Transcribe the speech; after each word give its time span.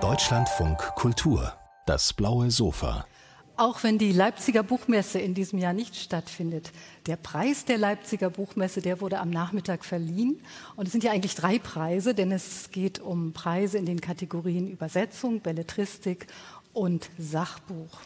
Deutschlandfunk 0.00 0.78
Kultur, 0.96 1.52
das 1.86 2.12
blaue 2.12 2.50
Sofa. 2.50 3.06
Auch 3.56 3.84
wenn 3.84 3.98
die 3.98 4.10
Leipziger 4.10 4.64
Buchmesse 4.64 5.20
in 5.20 5.34
diesem 5.34 5.60
Jahr 5.60 5.74
nicht 5.74 5.94
stattfindet, 5.94 6.72
der 7.06 7.14
Preis 7.14 7.66
der 7.66 7.78
Leipziger 7.78 8.30
Buchmesse, 8.30 8.82
der 8.82 9.00
wurde 9.00 9.20
am 9.20 9.30
Nachmittag 9.30 9.84
verliehen. 9.84 10.40
Und 10.74 10.86
es 10.86 10.92
sind 10.92 11.04
ja 11.04 11.12
eigentlich 11.12 11.36
drei 11.36 11.60
Preise, 11.60 12.14
denn 12.14 12.32
es 12.32 12.72
geht 12.72 12.98
um 12.98 13.32
Preise 13.32 13.78
in 13.78 13.86
den 13.86 14.00
Kategorien 14.00 14.66
Übersetzung, 14.66 15.38
Belletristik 15.38 16.26
und 16.72 17.10
Sachbuch. 17.16 18.00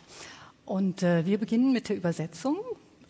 Und 0.67 1.03
äh, 1.03 1.25
wir 1.25 1.39
beginnen 1.39 1.73
mit 1.73 1.89
der 1.89 1.97
Übersetzung. 1.97 2.59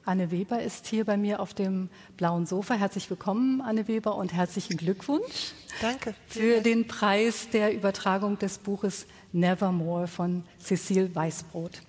Anne 0.09 0.31
Weber 0.31 0.63
ist 0.63 0.87
hier 0.87 1.05
bei 1.05 1.19
mir 1.19 1.39
auf 1.39 1.53
dem 1.53 1.91
blauen 2.17 2.47
Sofa. 2.47 2.73
Herzlich 2.73 3.11
willkommen, 3.11 3.61
Anne 3.61 3.89
Weber, 3.89 4.15
und 4.17 4.33
herzlichen 4.33 4.79
Glückwunsch. 4.79 5.53
Danke. 5.83 6.15
Für 6.29 6.63
den 6.63 6.89
Preis 6.89 7.51
der 7.53 7.75
Übertragung 7.75 8.39
des 8.39 8.57
Buches 8.57 9.05
Nevermore 9.33 10.09
von 10.09 10.45
Cecile 10.59 11.15
Weißbrot. 11.15 11.83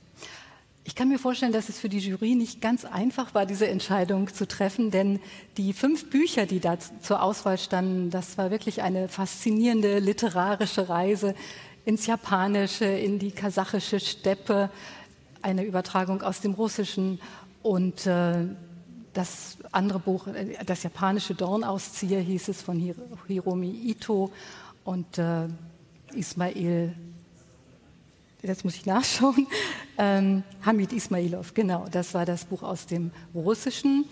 Ich 0.83 0.95
kann 0.95 1.07
mir 1.07 1.17
vorstellen, 1.17 1.53
dass 1.53 1.69
es 1.69 1.79
für 1.79 1.87
die 1.87 1.99
Jury 1.99 2.35
nicht 2.35 2.59
ganz 2.59 2.83
einfach 2.83 3.33
war, 3.33 3.45
diese 3.45 3.69
Entscheidung 3.69 4.27
zu 4.33 4.45
treffen, 4.45 4.91
denn 4.91 5.21
die 5.55 5.71
fünf 5.71 6.09
Bücher, 6.09 6.45
die 6.45 6.59
da 6.59 6.77
zur 6.77 7.23
Auswahl 7.23 7.57
standen, 7.57 8.09
das 8.09 8.37
war 8.37 8.51
wirklich 8.51 8.81
eine 8.81 9.07
faszinierende 9.07 9.99
literarische 9.99 10.89
Reise 10.89 11.35
ins 11.85 12.05
Japanische, 12.05 12.83
in 12.83 13.17
die 13.17 13.31
kasachische 13.31 14.01
Steppe, 14.01 14.69
eine 15.41 15.63
Übertragung 15.63 16.21
aus 16.21 16.41
dem 16.41 16.51
Russischen 16.51 17.21
und 17.61 18.05
äh, 18.05 18.45
das 19.13 19.57
andere 19.71 19.99
Buch, 19.99 20.27
äh, 20.27 20.57
das 20.65 20.83
japanische 20.83 21.35
Dornauszieher 21.35 22.21
hieß 22.21 22.49
es 22.49 22.61
von 22.61 22.79
Hir 22.79 22.95
Hiromi 23.27 23.69
Ito 23.69 24.31
und 24.83 25.17
äh, 25.17 25.47
Ismail 26.13 26.95
jetzt 28.41 28.63
muss 28.63 28.75
ich 28.75 28.85
nachschauen, 28.85 29.47
ähm, 29.97 30.43
Hamid 30.65 30.93
Ismailov, 30.93 31.53
genau, 31.53 31.85
das 31.91 32.13
war 32.13 32.25
das 32.25 32.45
Buch 32.45 32.63
aus 32.63 32.85
dem 32.85 33.11
Russischen 33.33 34.05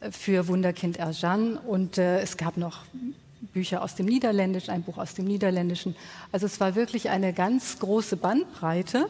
äh, 0.00 0.10
für 0.10 0.48
Wunderkind 0.48 0.98
Erjan 0.98 1.56
und 1.56 1.98
äh, 1.98 2.20
es 2.20 2.36
gab 2.36 2.56
noch 2.56 2.84
Bücher 3.52 3.82
aus 3.82 3.94
dem 3.94 4.06
Niederländischen, 4.06 4.70
ein 4.70 4.82
Buch 4.82 4.98
aus 4.98 5.14
dem 5.14 5.26
Niederländischen. 5.26 5.94
Also 6.32 6.46
es 6.46 6.60
war 6.60 6.74
wirklich 6.74 7.10
eine 7.10 7.32
ganz 7.32 7.78
große 7.78 8.16
Bandbreite. 8.16 9.06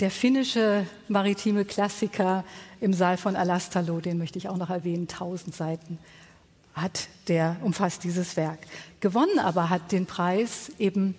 Der 0.00 0.10
finnische 0.10 0.86
maritime 1.08 1.64
Klassiker 1.64 2.44
im 2.80 2.92
Saal 2.92 3.16
von 3.16 3.36
Alastalo, 3.36 4.00
den 4.00 4.18
möchte 4.18 4.38
ich 4.38 4.48
auch 4.48 4.56
noch 4.56 4.70
erwähnen, 4.70 5.06
tausend 5.06 5.54
Seiten 5.54 5.98
hat 6.74 7.08
der 7.28 7.56
umfasst 7.62 8.04
dieses 8.04 8.36
Werk. 8.36 8.58
Gewonnen 9.00 9.38
aber 9.38 9.68
hat 9.70 9.92
den 9.92 10.06
Preis 10.06 10.72
eben 10.78 11.14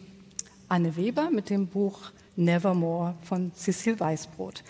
Anne 0.68 0.96
Weber 0.96 1.30
mit 1.30 1.50
dem 1.50 1.68
Buch 1.68 2.00
Nevermore 2.36 3.16
von 3.22 3.54
Cecil 3.56 4.00
Weißbrot. 4.00 4.64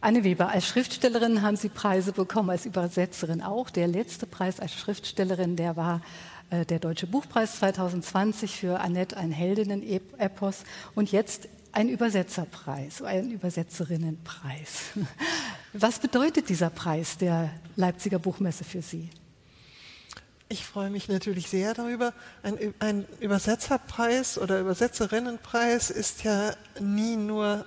Anne 0.00 0.24
Weber, 0.24 0.48
als 0.48 0.66
Schriftstellerin 0.66 1.40
haben 1.40 1.56
Sie 1.56 1.68
Preise 1.68 2.12
bekommen, 2.12 2.50
als 2.50 2.66
Übersetzerin 2.66 3.42
auch. 3.42 3.70
Der 3.70 3.86
letzte 3.86 4.26
Preis 4.26 4.60
als 4.60 4.74
Schriftstellerin, 4.74 5.56
der 5.56 5.76
war 5.76 6.02
äh, 6.50 6.66
der 6.66 6.78
Deutsche 6.78 7.06
Buchpreis 7.06 7.56
2020 7.60 8.56
für 8.56 8.80
Annette, 8.80 9.16
ein 9.16 9.30
Heldinnen-Epos. 9.30 10.64
Und 10.94 11.12
jetzt 11.12 11.48
ein 11.74 11.88
Übersetzerpreis, 11.88 13.02
ein 13.02 13.30
Übersetzerinnenpreis. 13.30 14.92
Was 15.72 15.98
bedeutet 15.98 16.48
dieser 16.48 16.70
Preis 16.70 17.18
der 17.18 17.50
Leipziger 17.76 18.18
Buchmesse 18.18 18.64
für 18.64 18.80
Sie? 18.80 19.10
Ich 20.48 20.64
freue 20.64 20.90
mich 20.90 21.08
natürlich 21.08 21.48
sehr 21.48 21.74
darüber. 21.74 22.12
Ein, 22.42 22.74
ein, 22.78 23.06
Übersetzerpreis 23.18 24.38
oder 24.38 24.60
Übersetzerinnenpreis 24.60 25.90
ist 25.90 26.22
ja 26.22 26.54
nie 26.78 27.16
nur, 27.16 27.66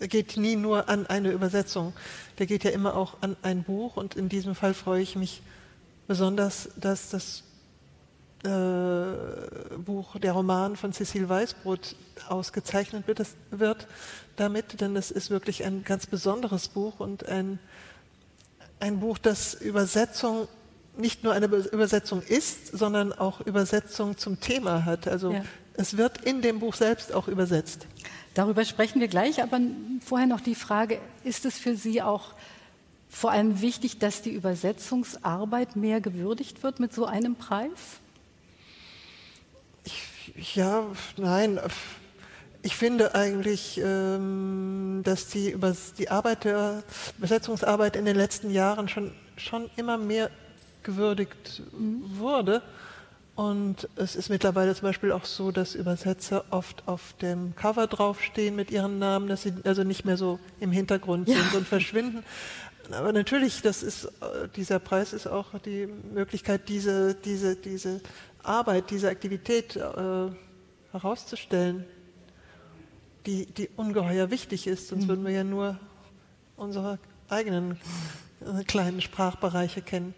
geht 0.00 0.36
nie 0.36 0.56
nur 0.56 0.88
an 0.88 1.06
eine 1.06 1.30
Übersetzung. 1.30 1.92
Der 2.38 2.46
geht 2.46 2.64
ja 2.64 2.70
immer 2.70 2.96
auch 2.96 3.18
an 3.20 3.36
ein 3.42 3.62
Buch 3.62 3.96
und 3.96 4.16
in 4.16 4.28
diesem 4.28 4.56
Fall 4.56 4.74
freue 4.74 5.02
ich 5.02 5.14
mich 5.14 5.42
besonders, 6.08 6.70
dass 6.76 7.10
das 7.10 7.44
Buch, 8.42 10.16
der 10.20 10.32
Roman 10.32 10.76
von 10.76 10.92
Cecil 10.92 11.28
Weißbrot 11.28 11.96
ausgezeichnet 12.28 13.08
wird, 13.08 13.26
wird 13.50 13.86
damit, 14.36 14.80
denn 14.80 14.94
es 14.96 15.10
ist 15.10 15.30
wirklich 15.30 15.64
ein 15.64 15.82
ganz 15.82 16.06
besonderes 16.06 16.68
Buch 16.68 17.00
und 17.00 17.28
ein, 17.28 17.58
ein 18.78 19.00
Buch, 19.00 19.18
das 19.18 19.54
Übersetzung 19.54 20.46
nicht 20.98 21.24
nur 21.24 21.32
eine 21.32 21.46
Übersetzung 21.46 22.22
ist, 22.22 22.76
sondern 22.76 23.12
auch 23.12 23.40
Übersetzung 23.40 24.18
zum 24.18 24.40
Thema 24.40 24.84
hat. 24.84 25.06
Also 25.06 25.32
ja. 25.32 25.42
es 25.74 25.96
wird 25.96 26.24
in 26.24 26.42
dem 26.42 26.58
Buch 26.58 26.74
selbst 26.74 27.14
auch 27.14 27.28
übersetzt. 27.28 27.86
Darüber 28.34 28.64
sprechen 28.64 29.00
wir 29.00 29.08
gleich, 29.08 29.42
aber 29.42 29.60
vorher 30.00 30.26
noch 30.26 30.40
die 30.40 30.54
Frage, 30.54 31.00
ist 31.24 31.44
es 31.44 31.58
für 31.58 31.76
Sie 31.76 32.02
auch 32.02 32.34
vor 33.08 33.30
allem 33.30 33.60
wichtig, 33.60 33.98
dass 33.98 34.22
die 34.22 34.30
Übersetzungsarbeit 34.30 35.76
mehr 35.76 36.00
gewürdigt 36.00 36.62
wird 36.62 36.78
mit 36.78 36.92
so 36.92 37.06
einem 37.06 37.36
Preis? 37.36 37.70
Ja, 40.54 40.84
nein. 41.16 41.60
Ich 42.62 42.76
finde 42.76 43.14
eigentlich, 43.14 43.80
ähm, 43.82 45.02
dass 45.04 45.28
die, 45.28 45.56
die 45.98 46.10
Arbeit 46.10 46.44
der 46.44 46.82
Übersetzungsarbeit 47.18 47.96
in 47.96 48.04
den 48.04 48.16
letzten 48.16 48.50
Jahren 48.50 48.88
schon, 48.88 49.12
schon 49.36 49.70
immer 49.76 49.96
mehr 49.96 50.30
gewürdigt 50.82 51.62
wurde. 51.72 52.62
Und 53.36 53.88
es 53.94 54.16
ist 54.16 54.30
mittlerweile 54.30 54.74
zum 54.74 54.88
Beispiel 54.88 55.12
auch 55.12 55.24
so, 55.24 55.52
dass 55.52 55.76
Übersetzer 55.76 56.44
oft 56.50 56.82
auf 56.86 57.14
dem 57.22 57.54
Cover 57.54 57.86
draufstehen 57.86 58.56
mit 58.56 58.72
ihren 58.72 58.98
Namen, 58.98 59.28
dass 59.28 59.42
sie 59.42 59.52
also 59.64 59.84
nicht 59.84 60.04
mehr 60.04 60.16
so 60.16 60.40
im 60.58 60.72
Hintergrund 60.72 61.28
ja. 61.28 61.36
sind 61.36 61.54
und 61.54 61.68
verschwinden. 61.68 62.24
Aber 62.90 63.12
natürlich, 63.12 63.62
das 63.62 63.82
ist, 63.82 64.06
äh, 64.06 64.48
dieser 64.56 64.78
Preis 64.78 65.12
ist 65.12 65.26
auch 65.26 65.58
die 65.64 65.86
Möglichkeit, 65.86 66.68
diese, 66.68 67.14
diese, 67.14 67.54
diese 67.54 68.00
Arbeit, 68.42 68.90
diese 68.90 69.08
Aktivität 69.08 69.76
äh, 69.76 70.30
herauszustellen, 70.92 71.84
die, 73.26 73.46
die 73.46 73.68
ungeheuer 73.76 74.30
wichtig 74.30 74.66
ist. 74.66 74.88
Sonst 74.88 75.08
würden 75.08 75.24
wir 75.24 75.32
ja 75.32 75.44
nur 75.44 75.78
unsere 76.56 76.98
eigenen 77.28 77.78
äh, 78.40 78.64
kleinen 78.64 79.00
Sprachbereiche 79.00 79.82
kennen. 79.82 80.14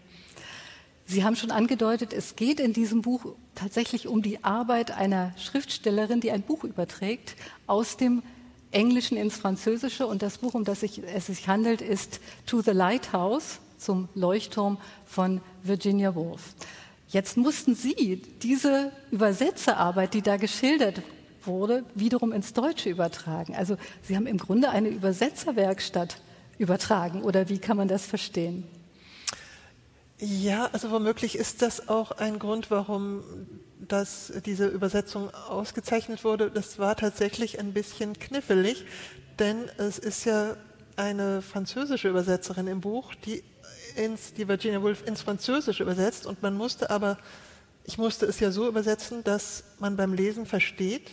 Sie 1.05 1.25
haben 1.25 1.35
schon 1.35 1.51
angedeutet, 1.51 2.13
es 2.13 2.37
geht 2.37 2.59
in 2.59 2.71
diesem 2.71 3.01
Buch 3.01 3.35
tatsächlich 3.53 4.07
um 4.07 4.21
die 4.21 4.43
Arbeit 4.45 4.91
einer 4.91 5.33
Schriftstellerin, 5.37 6.21
die 6.21 6.31
ein 6.31 6.41
Buch 6.41 6.63
überträgt 6.63 7.35
aus 7.67 7.97
dem 7.97 8.23
Englischen 8.71 9.17
ins 9.17 9.35
Französische. 9.35 10.07
Und 10.07 10.21
das 10.21 10.37
Buch, 10.37 10.53
um 10.53 10.63
das 10.63 10.83
es 10.83 11.25
sich 11.25 11.47
handelt, 11.49 11.81
ist 11.81 12.21
To 12.45 12.61
the 12.61 12.71
Lighthouse, 12.71 13.59
zum 13.77 14.07
Leuchtturm 14.13 14.77
von 15.05 15.41
Virginia 15.63 16.15
Woolf. 16.15 16.53
Jetzt 17.11 17.35
mussten 17.35 17.75
Sie 17.75 18.21
diese 18.41 18.91
Übersetzerarbeit, 19.11 20.13
die 20.13 20.21
da 20.21 20.37
geschildert 20.37 21.01
wurde, 21.43 21.83
wiederum 21.93 22.31
ins 22.31 22.53
Deutsche 22.53 22.89
übertragen. 22.89 23.53
Also 23.53 23.75
Sie 24.01 24.15
haben 24.15 24.27
im 24.27 24.37
Grunde 24.37 24.69
eine 24.69 24.87
Übersetzerwerkstatt 24.87 26.21
übertragen. 26.57 27.23
Oder 27.23 27.49
wie 27.49 27.59
kann 27.59 27.75
man 27.75 27.89
das 27.89 28.05
verstehen? 28.05 28.63
Ja, 30.19 30.69
also 30.71 30.89
womöglich 30.89 31.35
ist 31.35 31.61
das 31.61 31.89
auch 31.89 32.11
ein 32.11 32.39
Grund, 32.39 32.71
warum 32.71 33.23
das, 33.79 34.31
diese 34.45 34.67
Übersetzung 34.67 35.33
ausgezeichnet 35.33 36.23
wurde. 36.23 36.49
Das 36.49 36.79
war 36.79 36.95
tatsächlich 36.95 37.59
ein 37.59 37.73
bisschen 37.73 38.17
knifflig, 38.17 38.85
denn 39.37 39.65
es 39.77 39.99
ist 39.99 40.23
ja 40.23 40.55
eine 40.95 41.41
französische 41.41 42.07
Übersetzerin 42.07 42.67
im 42.67 42.79
Buch, 42.79 43.15
die, 43.15 43.43
ins, 43.95 44.33
die 44.33 44.47
Virginia 44.47 44.81
Woolf 44.81 45.05
ins 45.05 45.21
Französische 45.21 45.83
übersetzt 45.83 46.25
und 46.25 46.41
man 46.41 46.55
musste 46.55 46.89
aber, 46.89 47.17
ich 47.85 47.97
musste 47.97 48.25
es 48.25 48.39
ja 48.39 48.51
so 48.51 48.67
übersetzen, 48.67 49.23
dass 49.23 49.63
man 49.79 49.95
beim 49.95 50.13
Lesen 50.13 50.45
versteht, 50.45 51.11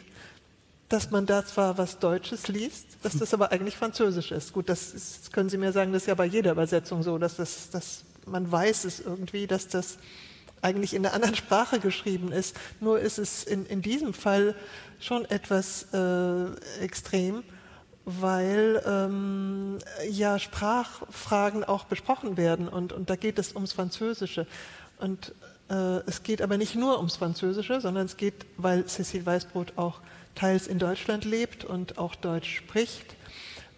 dass 0.88 1.10
man 1.10 1.26
da 1.26 1.44
zwar 1.44 1.76
was 1.76 1.98
Deutsches 1.98 2.48
liest, 2.48 2.86
dass 3.02 3.18
das 3.18 3.34
aber 3.34 3.52
eigentlich 3.52 3.76
Französisch 3.76 4.32
ist. 4.32 4.52
Gut, 4.52 4.68
das, 4.68 4.94
ist, 4.94 5.32
können 5.32 5.50
Sie 5.50 5.58
mir 5.58 5.72
sagen, 5.72 5.92
das 5.92 6.02
ist 6.02 6.08
ja 6.08 6.14
bei 6.14 6.24
jeder 6.24 6.52
Übersetzung 6.52 7.02
so, 7.02 7.18
dass 7.18 7.36
das, 7.36 7.70
das 7.70 8.04
man 8.26 8.50
weiß 8.50 8.84
es 8.84 9.00
irgendwie, 9.00 9.46
dass 9.46 9.68
das 9.68 9.98
eigentlich 10.62 10.94
in 10.94 11.04
einer 11.04 11.14
anderen 11.14 11.34
Sprache 11.36 11.78
geschrieben 11.78 12.32
ist. 12.32 12.56
Nur 12.80 13.00
ist 13.00 13.18
es 13.18 13.44
in, 13.44 13.66
in 13.66 13.82
diesem 13.82 14.14
Fall 14.14 14.54
schon 14.98 15.24
etwas 15.26 15.86
äh, 15.92 16.46
extrem, 16.82 17.44
weil 18.08 18.82
ähm, 18.86 19.78
ja 20.10 20.38
Sprachfragen 20.38 21.62
auch 21.62 21.84
besprochen 21.84 22.36
werden 22.36 22.68
und, 22.68 22.92
und 22.92 23.10
da 23.10 23.16
geht 23.16 23.38
es 23.38 23.54
ums 23.54 23.72
Französische. 23.72 24.46
Und 24.98 25.34
äh, 25.68 25.98
es 26.06 26.22
geht 26.22 26.40
aber 26.40 26.56
nicht 26.56 26.74
nur 26.74 26.96
ums 26.96 27.16
Französische, 27.16 27.80
sondern 27.80 28.06
es 28.06 28.16
geht, 28.16 28.46
weil 28.56 28.86
Cecil 28.86 29.26
Weißbrot 29.26 29.74
auch 29.76 30.00
teils 30.34 30.66
in 30.66 30.78
Deutschland 30.78 31.24
lebt 31.24 31.64
und 31.64 31.98
auch 31.98 32.14
Deutsch 32.14 32.56
spricht, 32.56 33.16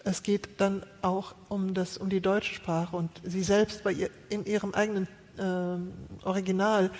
es 0.05 0.23
geht 0.23 0.61
dann 0.61 0.83
auch 1.03 1.35
um, 1.49 1.75
das, 1.75 1.99
um 1.99 2.09
die 2.09 2.21
deutsche 2.21 2.55
Sprache 2.55 2.97
und 2.97 3.11
sie 3.23 3.43
selbst 3.43 3.85
bei 3.85 3.93
ihr, 3.93 4.11
in 4.29 4.47
ihrem 4.47 4.75
eigenen 4.75 5.09
äh, 5.37 6.25
Original 6.25 6.91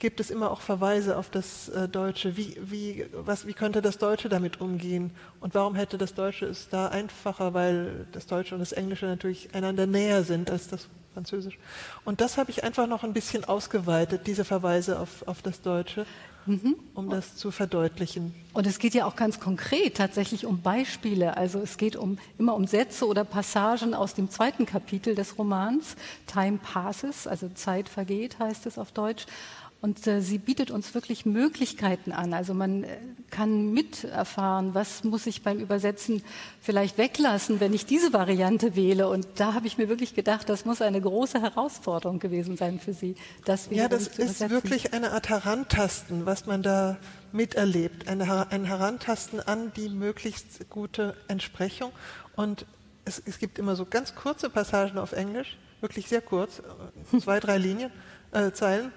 gibt 0.00 0.18
es 0.18 0.30
immer 0.30 0.50
auch 0.50 0.60
Verweise 0.60 1.16
auf 1.16 1.30
das 1.30 1.68
äh, 1.68 1.88
Deutsche. 1.88 2.36
Wie, 2.36 2.56
wie, 2.60 3.06
was, 3.12 3.46
wie 3.46 3.52
könnte 3.52 3.82
das 3.82 3.98
Deutsche 3.98 4.28
damit 4.28 4.60
umgehen? 4.60 5.12
Und 5.40 5.54
warum 5.54 5.76
hätte 5.76 5.98
das 5.98 6.14
Deutsche 6.14 6.46
es 6.46 6.68
da 6.68 6.88
einfacher, 6.88 7.54
weil 7.54 8.06
das 8.12 8.26
Deutsche 8.26 8.54
und 8.54 8.60
das 8.60 8.72
Englische 8.72 9.06
natürlich 9.06 9.54
einander 9.54 9.86
näher 9.86 10.24
sind 10.24 10.50
als 10.50 10.68
das 10.68 10.88
Französisch. 11.14 11.58
Und 12.04 12.20
das 12.20 12.38
habe 12.38 12.50
ich 12.50 12.64
einfach 12.64 12.86
noch 12.86 13.04
ein 13.04 13.12
bisschen 13.12 13.44
ausgeweitet, 13.44 14.26
diese 14.26 14.44
Verweise 14.44 14.98
auf, 14.98 15.26
auf 15.26 15.42
das 15.42 15.60
Deutsche, 15.60 16.06
mhm. 16.46 16.76
um 16.94 17.10
das 17.10 17.36
zu 17.36 17.50
verdeutlichen. 17.50 18.34
Und 18.52 18.66
es 18.66 18.78
geht 18.78 18.94
ja 18.94 19.06
auch 19.06 19.16
ganz 19.16 19.40
konkret 19.40 19.96
tatsächlich 19.96 20.46
um 20.46 20.62
Beispiele. 20.62 21.36
Also 21.36 21.58
es 21.58 21.78
geht 21.78 21.96
um, 21.96 22.18
immer 22.38 22.54
um 22.54 22.66
Sätze 22.66 23.06
oder 23.06 23.24
Passagen 23.24 23.92
aus 23.92 24.14
dem 24.14 24.30
zweiten 24.30 24.66
Kapitel 24.66 25.14
des 25.14 25.36
Romans. 25.36 25.96
Time 26.26 26.58
passes, 26.58 27.26
also 27.26 27.48
Zeit 27.48 27.88
vergeht, 27.88 28.38
heißt 28.38 28.66
es 28.66 28.78
auf 28.78 28.92
Deutsch. 28.92 29.26
Und 29.82 30.06
äh, 30.06 30.20
sie 30.20 30.36
bietet 30.36 30.70
uns 30.70 30.92
wirklich 30.92 31.24
Möglichkeiten 31.24 32.12
an. 32.12 32.34
Also 32.34 32.52
man 32.52 32.84
äh, 32.84 32.98
kann 33.30 33.72
miterfahren, 33.72 34.74
was 34.74 35.04
muss 35.04 35.26
ich 35.26 35.42
beim 35.42 35.58
Übersetzen 35.58 36.22
vielleicht 36.60 36.98
weglassen, 36.98 37.60
wenn 37.60 37.72
ich 37.72 37.86
diese 37.86 38.12
Variante 38.12 38.76
wähle. 38.76 39.08
Und 39.08 39.26
da 39.36 39.54
habe 39.54 39.66
ich 39.66 39.78
mir 39.78 39.88
wirklich 39.88 40.14
gedacht, 40.14 40.50
das 40.50 40.66
muss 40.66 40.82
eine 40.82 41.00
große 41.00 41.40
Herausforderung 41.40 42.18
gewesen 42.18 42.58
sein 42.58 42.78
für 42.78 42.92
Sie. 42.92 43.14
Das 43.46 43.68
ja, 43.70 43.88
das 43.88 44.06
ist 44.06 44.50
wirklich 44.50 44.92
eine 44.92 45.12
Art 45.12 45.30
Herantasten, 45.30 46.26
was 46.26 46.44
man 46.44 46.62
da 46.62 46.98
miterlebt. 47.32 48.06
Eine, 48.06 48.50
ein 48.50 48.64
Herantasten 48.66 49.40
an 49.40 49.72
die 49.76 49.88
möglichst 49.88 50.68
gute 50.68 51.16
Entsprechung. 51.26 51.90
Und 52.36 52.66
es, 53.06 53.22
es 53.24 53.38
gibt 53.38 53.58
immer 53.58 53.76
so 53.76 53.86
ganz 53.86 54.14
kurze 54.14 54.50
Passagen 54.50 54.98
auf 54.98 55.12
Englisch, 55.12 55.56
wirklich 55.80 56.06
sehr 56.06 56.20
kurz, 56.20 56.58
äh, 56.58 57.18
zwei, 57.18 57.40
drei 57.40 57.56
Linien, 57.56 57.90
äh, 58.32 58.52
Zeilen 58.52 58.92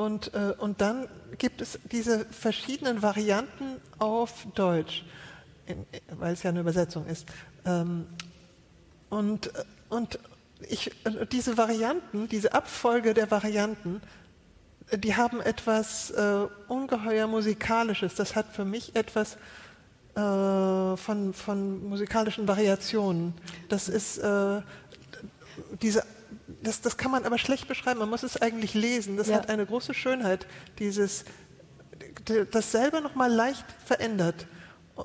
und, 0.00 0.32
äh, 0.34 0.54
und 0.58 0.80
dann 0.80 1.08
gibt 1.38 1.60
es 1.60 1.78
diese 1.90 2.24
verschiedenen 2.26 3.02
Varianten 3.02 3.76
auf 3.98 4.46
Deutsch, 4.54 5.04
in, 5.66 5.86
weil 6.18 6.32
es 6.32 6.42
ja 6.42 6.50
eine 6.50 6.60
Übersetzung 6.60 7.06
ist. 7.06 7.26
Ähm, 7.66 8.06
und, 9.10 9.54
äh, 9.54 9.64
und 9.90 10.18
ich, 10.68 10.90
diese 11.32 11.56
Varianten, 11.58 12.28
diese 12.28 12.54
Abfolge 12.54 13.14
der 13.14 13.30
Varianten, 13.30 14.00
die 14.92 15.16
haben 15.16 15.40
etwas 15.40 16.10
äh, 16.10 16.46
ungeheuer 16.68 17.26
Musikalisches. 17.26 18.14
Das 18.14 18.34
hat 18.34 18.46
für 18.52 18.64
mich 18.64 18.96
etwas 18.96 19.36
äh, 20.14 20.96
von, 20.96 21.32
von 21.34 21.88
musikalischen 21.88 22.48
Variationen. 22.48 23.34
Das 23.68 23.88
ist 23.88 24.18
äh, 24.18 24.62
diese 25.82 26.04
das, 26.62 26.80
das 26.80 26.96
kann 26.96 27.10
man 27.10 27.24
aber 27.24 27.38
schlecht 27.38 27.68
beschreiben. 27.68 28.00
Man 28.00 28.10
muss 28.10 28.22
es 28.22 28.40
eigentlich 28.40 28.74
lesen. 28.74 29.16
Das 29.16 29.28
ja. 29.28 29.36
hat 29.36 29.48
eine 29.48 29.66
große 29.66 29.94
Schönheit, 29.94 30.46
dieses, 30.78 31.24
das 32.50 32.72
selber 32.72 33.00
nochmal 33.00 33.32
leicht 33.32 33.64
verändert 33.84 34.46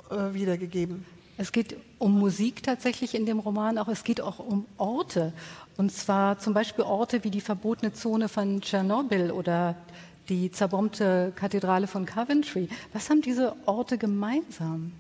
äh, 0.10 0.34
wiedergegeben. 0.34 1.06
Es 1.38 1.52
geht 1.52 1.76
um 2.00 2.18
Musik 2.18 2.64
tatsächlich 2.64 3.14
in 3.14 3.26
dem 3.26 3.40
Roman, 3.40 3.78
auch 3.78 3.90
es 3.90 4.04
geht 4.04 4.22
auch 4.22 4.40
um 4.40 4.66
Orte. 4.78 5.34
Und 5.76 5.92
zwar 5.92 6.40
zum 6.40 6.54
Beispiel 6.54 6.86
Orte 6.86 7.24
wie 7.26 7.32
die 7.32 7.42
verbotene 7.42 7.92
Zone 7.92 8.30
von 8.30 8.62
Tschernobyl 8.62 9.32
oder 9.32 9.76
die 10.30 10.50
zerbombte 10.50 11.34
Kathedrale 11.36 11.88
von 11.88 12.06
Coventry. 12.06 12.70
Was 12.94 13.10
haben 13.10 13.22
diese 13.22 13.56
Orte 13.66 13.98
gemeinsam? 13.98 14.94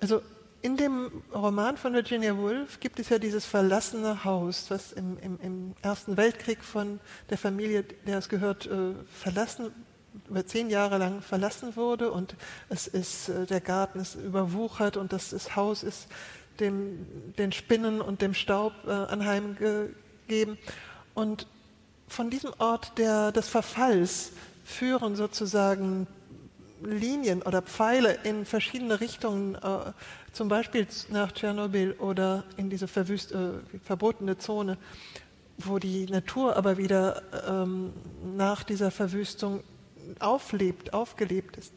Also 0.00 0.22
in 0.64 0.78
dem 0.78 1.22
Roman 1.34 1.76
von 1.76 1.92
Virginia 1.92 2.38
Woolf 2.38 2.80
gibt 2.80 2.98
es 2.98 3.10
ja 3.10 3.18
dieses 3.18 3.44
verlassene 3.44 4.24
Haus, 4.24 4.70
was 4.70 4.92
im, 4.92 5.18
im, 5.18 5.38
im 5.42 5.74
Ersten 5.82 6.16
Weltkrieg 6.16 6.64
von 6.64 7.00
der 7.28 7.36
Familie, 7.36 7.82
der 7.82 8.16
es 8.16 8.30
gehört, 8.30 8.64
äh, 8.64 8.94
verlassen, 9.12 9.72
über 10.26 10.46
zehn 10.46 10.70
Jahre 10.70 10.96
lang 10.96 11.20
verlassen 11.20 11.76
wurde 11.76 12.10
und 12.10 12.34
es 12.70 12.86
ist, 12.86 13.28
äh, 13.28 13.44
der 13.44 13.60
Garten 13.60 14.00
ist 14.00 14.14
überwuchert 14.14 14.96
und 14.96 15.12
das 15.12 15.34
ist, 15.34 15.54
Haus 15.54 15.82
ist 15.82 16.08
dem, 16.60 17.34
den 17.36 17.52
Spinnen 17.52 18.00
und 18.00 18.22
dem 18.22 18.32
Staub 18.32 18.72
äh, 18.86 18.90
anheimgegeben. 18.90 20.56
Und 21.12 21.46
von 22.08 22.30
diesem 22.30 22.54
Ort 22.56 22.96
der, 22.96 23.32
des 23.32 23.50
Verfalls 23.50 24.32
führen 24.64 25.14
sozusagen 25.14 26.06
Linien 26.82 27.42
oder 27.42 27.60
Pfeile 27.60 28.18
in 28.24 28.46
verschiedene 28.46 29.00
Richtungen, 29.00 29.56
äh, 29.56 29.92
zum 30.34 30.48
Beispiel 30.48 30.86
nach 31.10 31.32
Tschernobyl 31.32 31.92
oder 31.92 32.44
in 32.56 32.70
diese 32.70 32.88
verwüst, 32.88 33.32
äh, 33.32 33.52
verbotene 33.82 34.38
Zone, 34.38 34.76
wo 35.58 35.78
die 35.78 36.06
Natur 36.06 36.56
aber 36.56 36.76
wieder 36.76 37.22
ähm, 37.48 37.92
nach 38.36 38.64
dieser 38.64 38.90
Verwüstung 38.90 39.62
auflebt, 40.18 40.92
aufgelebt 40.92 41.56
ist. 41.56 41.72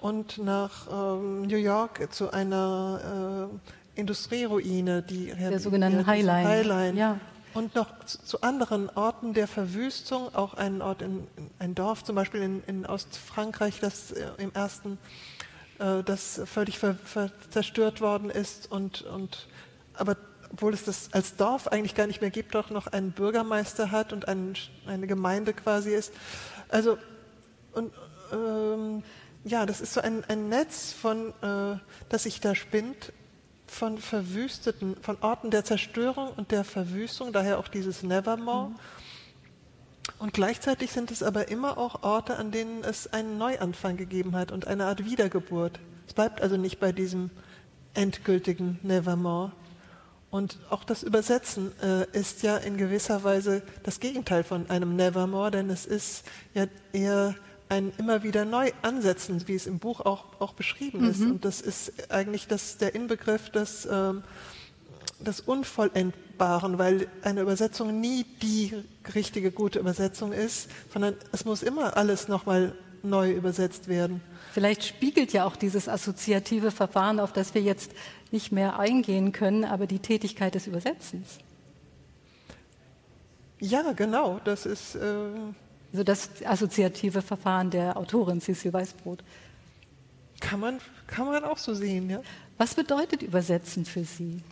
Und 0.00 0.38
nach 0.38 0.86
ähm, 0.90 1.42
New 1.42 1.56
York 1.56 2.12
zu 2.12 2.32
einer 2.32 3.48
äh, 3.96 4.00
Industrieruine, 4.00 5.02
die 5.02 5.32
der 5.32 5.58
sogenannten 5.58 6.06
Highline. 6.06 6.48
Highline. 6.48 6.98
Ja 6.98 7.20
und 7.54 7.74
noch 7.74 8.04
zu, 8.04 8.40
anderen 8.40 8.88
Orten 8.90 9.34
der 9.34 9.46
Verwüstung, 9.46 10.34
auch 10.34 10.54
ein 10.54 10.82
Ort 10.82 11.02
in, 11.02 11.26
ein 11.58 11.74
Dorf 11.74 12.04
zum 12.04 12.16
Beispiel 12.16 12.42
in, 12.42 12.62
in 12.66 12.86
Ostfrankreich, 12.86 13.80
das 13.80 14.12
äh, 14.12 14.26
im 14.38 14.52
ersten, 14.52 14.98
äh, 15.82 16.02
das 16.04 16.40
völlig 16.46 16.78
ver, 16.78 16.94
ver, 17.04 17.30
zerstört 17.50 18.00
worden 18.00 18.30
ist 18.30 18.70
und, 18.70 19.02
und 19.02 19.48
aber 19.94 20.16
obwohl 20.52 20.74
es 20.74 20.84
das 20.84 21.12
als 21.12 21.36
Dorf 21.36 21.68
eigentlich 21.68 21.94
gar 21.94 22.06
nicht 22.06 22.20
mehr 22.20 22.30
gibt, 22.30 22.54
doch 22.54 22.70
noch 22.70 22.86
einen 22.86 23.12
Bürgermeister 23.12 23.90
hat 23.90 24.12
und 24.12 24.28
ein, 24.28 24.54
eine 24.86 25.06
Gemeinde 25.06 25.54
quasi 25.54 25.94
ist. 25.94 26.12
Also 26.68 26.98
und 27.72 27.92
ähm, 28.32 29.02
ja, 29.44 29.66
das 29.66 29.80
ist 29.80 29.94
so 29.94 30.00
ein, 30.00 30.24
ein 30.28 30.48
Netz 30.48 30.92
von, 30.92 31.32
äh, 31.42 31.78
das 32.08 32.24
sich 32.24 32.40
da 32.40 32.54
spinnt 32.54 33.12
von 33.66 33.98
verwüsteten, 33.98 34.96
von 35.00 35.16
Orten 35.22 35.50
der 35.50 35.64
Zerstörung 35.64 36.32
und 36.36 36.50
der 36.50 36.64
Verwüstung, 36.64 37.32
daher 37.32 37.58
auch 37.58 37.68
dieses 37.68 38.02
Nevermore. 38.02 38.68
Mhm. 38.68 38.76
Und 40.22 40.32
gleichzeitig 40.32 40.92
sind 40.92 41.10
es 41.10 41.24
aber 41.24 41.48
immer 41.48 41.78
auch 41.78 42.04
Orte, 42.04 42.36
an 42.36 42.52
denen 42.52 42.84
es 42.84 43.12
einen 43.12 43.38
Neuanfang 43.38 43.96
gegeben 43.96 44.36
hat 44.36 44.52
und 44.52 44.68
eine 44.68 44.84
Art 44.84 45.04
Wiedergeburt. 45.04 45.80
Es 46.06 46.14
bleibt 46.14 46.40
also 46.40 46.56
nicht 46.56 46.78
bei 46.78 46.92
diesem 46.92 47.30
endgültigen 47.94 48.78
Nevermore. 48.84 49.50
Und 50.30 50.60
auch 50.70 50.84
das 50.84 51.02
Übersetzen 51.02 51.72
äh, 51.82 52.06
ist 52.16 52.44
ja 52.44 52.56
in 52.56 52.76
gewisser 52.76 53.24
Weise 53.24 53.64
das 53.82 53.98
Gegenteil 53.98 54.44
von 54.44 54.70
einem 54.70 54.94
Nevermore, 54.94 55.50
denn 55.50 55.68
es 55.70 55.86
ist 55.86 56.22
ja 56.54 56.66
eher 56.92 57.34
ein 57.68 57.92
immer 57.98 58.22
wieder 58.22 58.44
neu 58.44 58.70
ansetzen, 58.82 59.42
wie 59.48 59.56
es 59.56 59.66
im 59.66 59.80
Buch 59.80 60.02
auch, 60.02 60.40
auch 60.40 60.52
beschrieben 60.52 61.00
mhm. 61.00 61.10
ist. 61.10 61.22
Und 61.22 61.44
das 61.44 61.60
ist 61.60 62.12
eigentlich 62.12 62.46
das, 62.46 62.78
der 62.78 62.94
Inbegriff 62.94 63.50
des, 63.50 63.88
ähm, 63.90 64.22
des 65.24 65.40
Unvollendbaren, 65.40 66.78
weil 66.78 67.08
eine 67.22 67.40
Übersetzung 67.40 68.00
nie 68.00 68.24
die 68.42 68.74
richtige, 69.14 69.50
gute 69.50 69.78
Übersetzung 69.78 70.32
ist, 70.32 70.68
sondern 70.92 71.16
es 71.32 71.44
muss 71.44 71.62
immer 71.62 71.96
alles 71.96 72.28
nochmal 72.28 72.74
neu 73.02 73.32
übersetzt 73.32 73.88
werden. 73.88 74.20
Vielleicht 74.52 74.84
spiegelt 74.84 75.32
ja 75.32 75.44
auch 75.44 75.56
dieses 75.56 75.88
assoziative 75.88 76.70
Verfahren, 76.70 77.20
auf 77.20 77.32
das 77.32 77.54
wir 77.54 77.62
jetzt 77.62 77.92
nicht 78.30 78.52
mehr 78.52 78.78
eingehen 78.78 79.32
können, 79.32 79.64
aber 79.64 79.86
die 79.86 79.98
Tätigkeit 79.98 80.54
des 80.54 80.66
Übersetzens. 80.66 81.38
Ja, 83.60 83.92
genau. 83.92 84.40
Das 84.44 84.66
ist, 84.66 84.96
äh, 84.96 85.00
also 85.92 86.04
das 86.04 86.30
assoziative 86.44 87.22
Verfahren 87.22 87.70
der 87.70 87.96
Autorin 87.96 88.40
Cecil 88.40 88.72
Weißbrot. 88.72 89.22
Kann 90.40 90.58
man, 90.60 90.78
kann 91.06 91.26
man 91.26 91.44
auch 91.44 91.58
so 91.58 91.72
sehen, 91.72 92.10
ja. 92.10 92.20
Was 92.58 92.74
bedeutet 92.74 93.22
Übersetzen 93.22 93.84
für 93.84 94.04
Sie? 94.04 94.42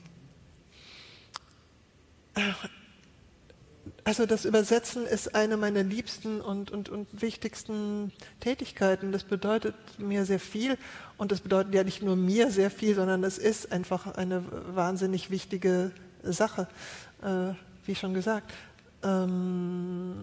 Also 4.04 4.26
das 4.26 4.44
Übersetzen 4.44 5.06
ist 5.06 5.34
eine 5.34 5.56
meiner 5.56 5.82
liebsten 5.82 6.40
und, 6.40 6.70
und, 6.70 6.88
und 6.88 7.08
wichtigsten 7.20 8.12
Tätigkeiten. 8.40 9.12
Das 9.12 9.24
bedeutet 9.24 9.74
mir 9.98 10.24
sehr 10.24 10.40
viel 10.40 10.78
und 11.18 11.32
das 11.32 11.40
bedeutet 11.40 11.74
ja 11.74 11.84
nicht 11.84 12.02
nur 12.02 12.16
mir 12.16 12.50
sehr 12.50 12.70
viel, 12.70 12.94
sondern 12.94 13.24
es 13.24 13.38
ist 13.38 13.72
einfach 13.72 14.14
eine 14.14 14.42
wahnsinnig 14.74 15.30
wichtige 15.30 15.92
Sache, 16.22 16.66
äh, 17.22 17.54
wie 17.86 17.94
schon 17.94 18.14
gesagt. 18.14 18.52
Ähm, 19.02 20.14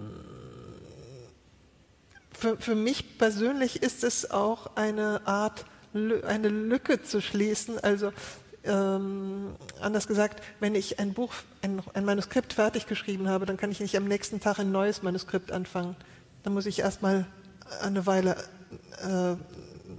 für, 2.32 2.58
für 2.58 2.76
mich 2.76 3.18
persönlich 3.18 3.82
ist 3.82 4.04
es 4.04 4.30
auch 4.30 4.76
eine 4.76 5.26
Art, 5.26 5.66
eine 5.94 6.50
Lücke 6.50 7.02
zu 7.02 7.22
schließen. 7.22 7.80
Also 7.80 8.12
ähm, 8.68 9.56
anders 9.80 10.08
gesagt, 10.08 10.42
wenn 10.60 10.76
ich 10.76 11.00
ein 11.00 11.14
Buch, 11.14 11.34
ein, 11.62 11.82
ein, 11.94 12.06
Manuskript 12.06 12.54
fertig 12.54 12.88
geschrieben 12.88 13.28
habe, 13.28 13.46
dann 13.46 13.58
kann 13.58 13.72
ich 13.72 13.80
nicht 13.80 13.96
am 13.98 14.06
nächsten 14.06 14.40
Tag 14.40 14.60
ein 14.60 14.72
neues 14.72 15.04
Manuskript 15.04 15.52
anfangen. 15.52 15.96
Dann 16.44 16.54
muss 16.54 16.66
ich 16.66 16.80
erstmal 16.80 17.26
eine 17.82 18.06
Weile 18.06 18.36
äh, 19.02 19.36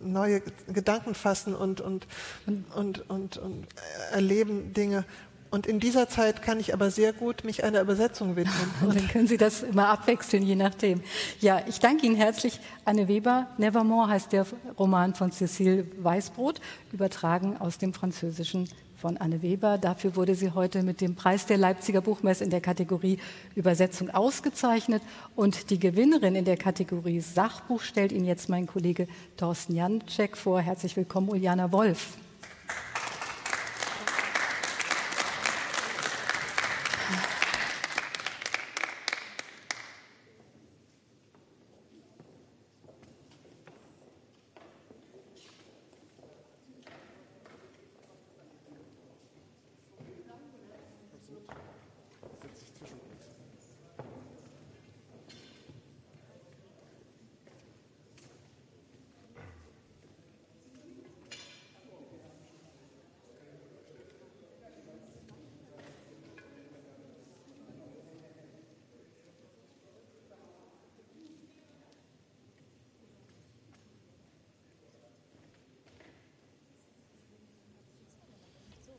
neue 0.02 0.42
Gedanken 0.68 1.14
fassen 1.14 1.54
und, 1.54 1.80
und, 1.80 2.06
und, 2.46 3.00
und, 3.08 3.36
und, 3.38 3.66
erleben 4.12 4.72
Dinge. 4.72 5.04
Und 5.50 5.66
in 5.66 5.80
dieser 5.80 6.08
Zeit 6.08 6.42
kann 6.42 6.60
ich 6.60 6.74
aber 6.74 6.90
sehr 6.90 7.12
gut 7.12 7.44
mich 7.44 7.64
einer 7.64 7.80
Übersetzung 7.80 8.36
widmen. 8.36 8.54
Dann 8.80 9.08
können 9.08 9.26
Sie 9.26 9.38
das 9.38 9.62
immer 9.62 9.88
abwechseln, 9.88 10.42
je 10.42 10.56
nachdem. 10.56 11.00
Ja, 11.40 11.62
ich 11.66 11.80
danke 11.80 12.06
Ihnen 12.06 12.16
herzlich. 12.16 12.60
Anne 12.84 13.08
Weber, 13.08 13.46
Nevermore 13.56 14.08
heißt 14.08 14.32
der 14.32 14.46
Roman 14.78 15.14
von 15.14 15.30
Cécile 15.30 15.86
Weißbrot, 16.02 16.60
übertragen 16.92 17.56
aus 17.56 17.78
dem 17.78 17.94
Französischen 17.94 18.68
von 18.98 19.16
Anne 19.16 19.42
Weber. 19.42 19.78
Dafür 19.78 20.16
wurde 20.16 20.34
sie 20.34 20.50
heute 20.50 20.82
mit 20.82 21.00
dem 21.00 21.14
Preis 21.14 21.46
der 21.46 21.56
Leipziger 21.56 22.00
Buchmesse 22.00 22.44
in 22.44 22.50
der 22.50 22.60
Kategorie 22.60 23.18
Übersetzung 23.54 24.10
ausgezeichnet. 24.10 25.02
Und 25.36 25.70
die 25.70 25.78
Gewinnerin 25.78 26.34
in 26.34 26.44
der 26.44 26.56
Kategorie 26.56 27.20
Sachbuch 27.20 27.80
stellt 27.80 28.12
Ihnen 28.12 28.26
jetzt 28.26 28.48
mein 28.48 28.66
Kollege 28.66 29.06
Thorsten 29.36 29.74
Janczek 29.74 30.36
vor. 30.36 30.60
Herzlich 30.60 30.96
willkommen, 30.96 31.28
Uljana 31.28 31.70
Wolf. 31.72 32.18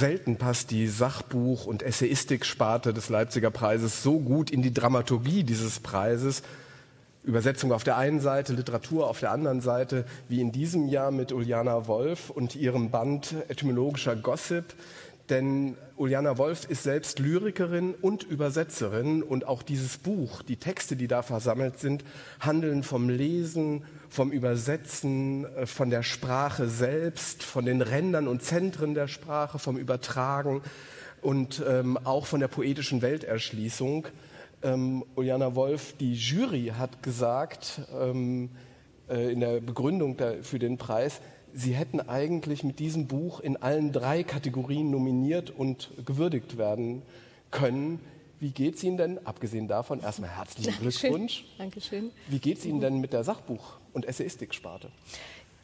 Selten 0.00 0.36
passt 0.36 0.70
die 0.70 0.88
Sachbuch- 0.88 1.66
und 1.66 1.82
Essayistiksparte 1.82 2.94
des 2.94 3.10
Leipziger 3.10 3.50
Preises 3.50 4.02
so 4.02 4.18
gut 4.18 4.50
in 4.50 4.62
die 4.62 4.72
Dramaturgie 4.72 5.44
dieses 5.44 5.78
Preises. 5.78 6.42
Übersetzung 7.22 7.70
auf 7.70 7.84
der 7.84 7.98
einen 7.98 8.20
Seite, 8.20 8.54
Literatur 8.54 9.10
auf 9.10 9.20
der 9.20 9.30
anderen 9.30 9.60
Seite, 9.60 10.06
wie 10.26 10.40
in 10.40 10.52
diesem 10.52 10.88
Jahr 10.88 11.10
mit 11.10 11.32
Uljana 11.32 11.86
Wolf 11.86 12.30
und 12.30 12.56
ihrem 12.56 12.90
Band 12.90 13.34
Etymologischer 13.48 14.16
Gossip. 14.16 14.64
Denn 15.30 15.76
Uljana 15.96 16.38
Wolf 16.38 16.68
ist 16.68 16.82
selbst 16.82 17.20
Lyrikerin 17.20 17.94
und 17.94 18.24
Übersetzerin 18.24 19.22
und 19.22 19.46
auch 19.46 19.62
dieses 19.62 19.96
Buch, 19.96 20.42
die 20.42 20.56
Texte, 20.56 20.96
die 20.96 21.06
da 21.06 21.22
versammelt 21.22 21.78
sind, 21.78 22.04
handeln 22.40 22.82
vom 22.82 23.08
Lesen, 23.08 23.84
vom 24.08 24.32
Übersetzen, 24.32 25.44
äh, 25.44 25.66
von 25.66 25.88
der 25.88 26.02
Sprache 26.02 26.68
selbst, 26.68 27.44
von 27.44 27.64
den 27.64 27.80
Rändern 27.80 28.26
und 28.26 28.42
Zentren 28.42 28.94
der 28.94 29.06
Sprache, 29.06 29.60
vom 29.60 29.78
Übertragen 29.78 30.62
und 31.22 31.62
ähm, 31.66 31.96
auch 32.02 32.26
von 32.26 32.40
der 32.40 32.48
poetischen 32.48 33.00
Welterschließung. 33.00 34.08
Ähm, 34.62 35.04
Uljana 35.14 35.54
Wolf, 35.54 35.94
die 35.98 36.14
Jury 36.14 36.72
hat 36.76 37.04
gesagt 37.04 37.82
ähm, 37.98 38.50
äh, 39.08 39.32
in 39.32 39.40
der 39.40 39.60
Begründung 39.60 40.16
der, 40.16 40.42
für 40.42 40.58
den 40.58 40.76
Preis, 40.76 41.20
sie 41.54 41.74
hätten 41.74 42.00
eigentlich 42.00 42.64
mit 42.64 42.78
diesem 42.78 43.06
Buch 43.06 43.40
in 43.40 43.56
allen 43.56 43.92
drei 43.92 44.22
Kategorien 44.22 44.90
nominiert 44.90 45.50
und 45.50 45.90
gewürdigt 46.04 46.58
werden 46.58 47.02
können. 47.50 48.00
Wie 48.38 48.50
geht 48.50 48.76
es 48.76 48.84
Ihnen 48.84 48.96
denn, 48.96 49.26
abgesehen 49.26 49.68
davon, 49.68 50.00
erstmal 50.00 50.30
herzlichen 50.30 50.72
Dankeschön. 50.72 51.10
Glückwunsch. 51.10 51.44
Dankeschön. 51.58 52.10
Wie 52.28 52.38
geht 52.38 52.58
es 52.58 52.64
Ihnen 52.64 52.80
denn 52.80 52.98
mit 53.00 53.12
der 53.12 53.22
Sachbuch- 53.22 53.78
und 53.92 54.06
Essayistik-Sparte? 54.06 54.90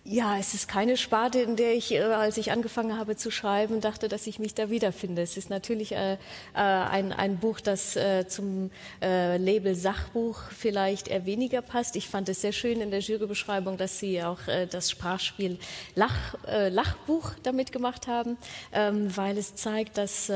Ja, 0.08 0.38
es 0.38 0.54
ist 0.54 0.68
keine 0.68 0.96
Sparte, 0.96 1.40
in 1.40 1.56
der 1.56 1.74
ich, 1.74 1.90
äh, 1.90 2.00
als 2.00 2.36
ich 2.36 2.52
angefangen 2.52 2.96
habe 2.96 3.16
zu 3.16 3.32
schreiben, 3.32 3.80
dachte, 3.80 4.06
dass 4.06 4.28
ich 4.28 4.38
mich 4.38 4.54
da 4.54 4.70
wiederfinde. 4.70 5.20
Es 5.20 5.36
ist 5.36 5.50
natürlich 5.50 5.90
äh, 5.96 6.12
äh, 6.12 6.16
ein, 6.54 7.12
ein 7.12 7.38
Buch, 7.38 7.58
das 7.58 7.96
äh, 7.96 8.24
zum 8.28 8.70
äh, 9.02 9.36
Label 9.36 9.74
Sachbuch 9.74 10.38
vielleicht 10.56 11.08
eher 11.08 11.26
weniger 11.26 11.60
passt. 11.60 11.96
Ich 11.96 12.08
fand 12.08 12.28
es 12.28 12.40
sehr 12.40 12.52
schön 12.52 12.80
in 12.82 12.92
der 12.92 13.00
Jurybeschreibung, 13.00 13.78
dass 13.78 13.98
Sie 13.98 14.22
auch 14.22 14.46
äh, 14.46 14.66
das 14.66 14.92
Sprachspiel 14.92 15.58
Lach, 15.96 16.36
Lachbuch 16.46 17.32
damit 17.42 17.72
gemacht 17.72 18.06
haben, 18.06 18.38
ähm, 18.72 19.16
weil 19.16 19.36
es 19.36 19.56
zeigt, 19.56 19.98
dass, 19.98 20.30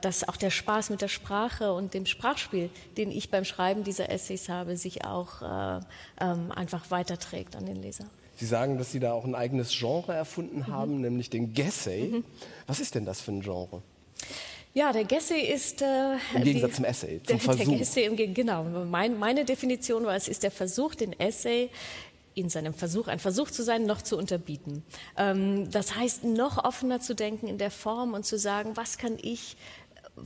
dass 0.00 0.28
auch 0.28 0.36
der 0.36 0.50
Spaß 0.50 0.90
mit 0.90 1.02
der 1.02 1.08
Sprache 1.08 1.72
und 1.72 1.94
dem 1.94 2.06
Sprachspiel, 2.06 2.70
den 2.96 3.10
ich 3.10 3.30
beim 3.30 3.44
Schreiben 3.44 3.82
dieser 3.82 4.10
Essays 4.10 4.48
habe, 4.48 4.76
sich 4.76 5.04
auch 5.04 5.42
ähm, 6.20 6.52
einfach 6.52 6.90
weiterträgt 6.90 7.56
an 7.56 7.66
den 7.66 7.76
Leser. 7.76 8.04
Sie 8.38 8.46
sagen, 8.46 8.78
dass 8.78 8.92
Sie 8.92 9.00
da 9.00 9.12
auch 9.12 9.24
ein 9.24 9.34
eigenes 9.34 9.76
Genre 9.76 10.14
erfunden 10.14 10.60
mhm. 10.60 10.66
haben, 10.68 11.00
nämlich 11.00 11.28
den 11.28 11.54
Gessay. 11.54 12.04
Mhm. 12.04 12.24
Was 12.68 12.78
ist 12.78 12.94
denn 12.94 13.04
das 13.04 13.20
für 13.20 13.32
ein 13.32 13.40
Genre? 13.40 13.82
Ja, 14.74 14.92
der 14.92 15.04
Gessay 15.04 15.40
ist. 15.40 15.82
Äh, 15.82 16.12
Im 16.36 16.44
Gegensatz 16.44 16.70
die, 16.70 16.76
zum 16.76 16.84
Essay, 16.84 17.20
zum 17.24 17.26
der, 17.26 17.38
Versuch. 17.40 17.64
Der 17.64 17.78
Gessay, 17.78 18.04
im, 18.04 18.34
genau. 18.34 18.62
Mein, 18.62 19.18
meine 19.18 19.44
Definition 19.44 20.04
war, 20.04 20.14
es 20.14 20.28
ist 20.28 20.44
der 20.44 20.52
Versuch, 20.52 20.94
den 20.94 21.18
Essay 21.18 21.68
in 22.34 22.48
seinem 22.48 22.74
Versuch, 22.74 23.08
ein 23.08 23.18
Versuch 23.18 23.50
zu 23.50 23.64
sein, 23.64 23.86
noch 23.86 24.02
zu 24.02 24.16
unterbieten. 24.16 24.84
Ähm, 25.16 25.68
das 25.72 25.96
heißt, 25.96 26.22
noch 26.22 26.64
offener 26.64 27.00
zu 27.00 27.16
denken 27.16 27.48
in 27.48 27.58
der 27.58 27.72
Form 27.72 28.14
und 28.14 28.24
zu 28.24 28.38
sagen, 28.38 28.76
was 28.76 28.98
kann 28.98 29.18
ich 29.20 29.56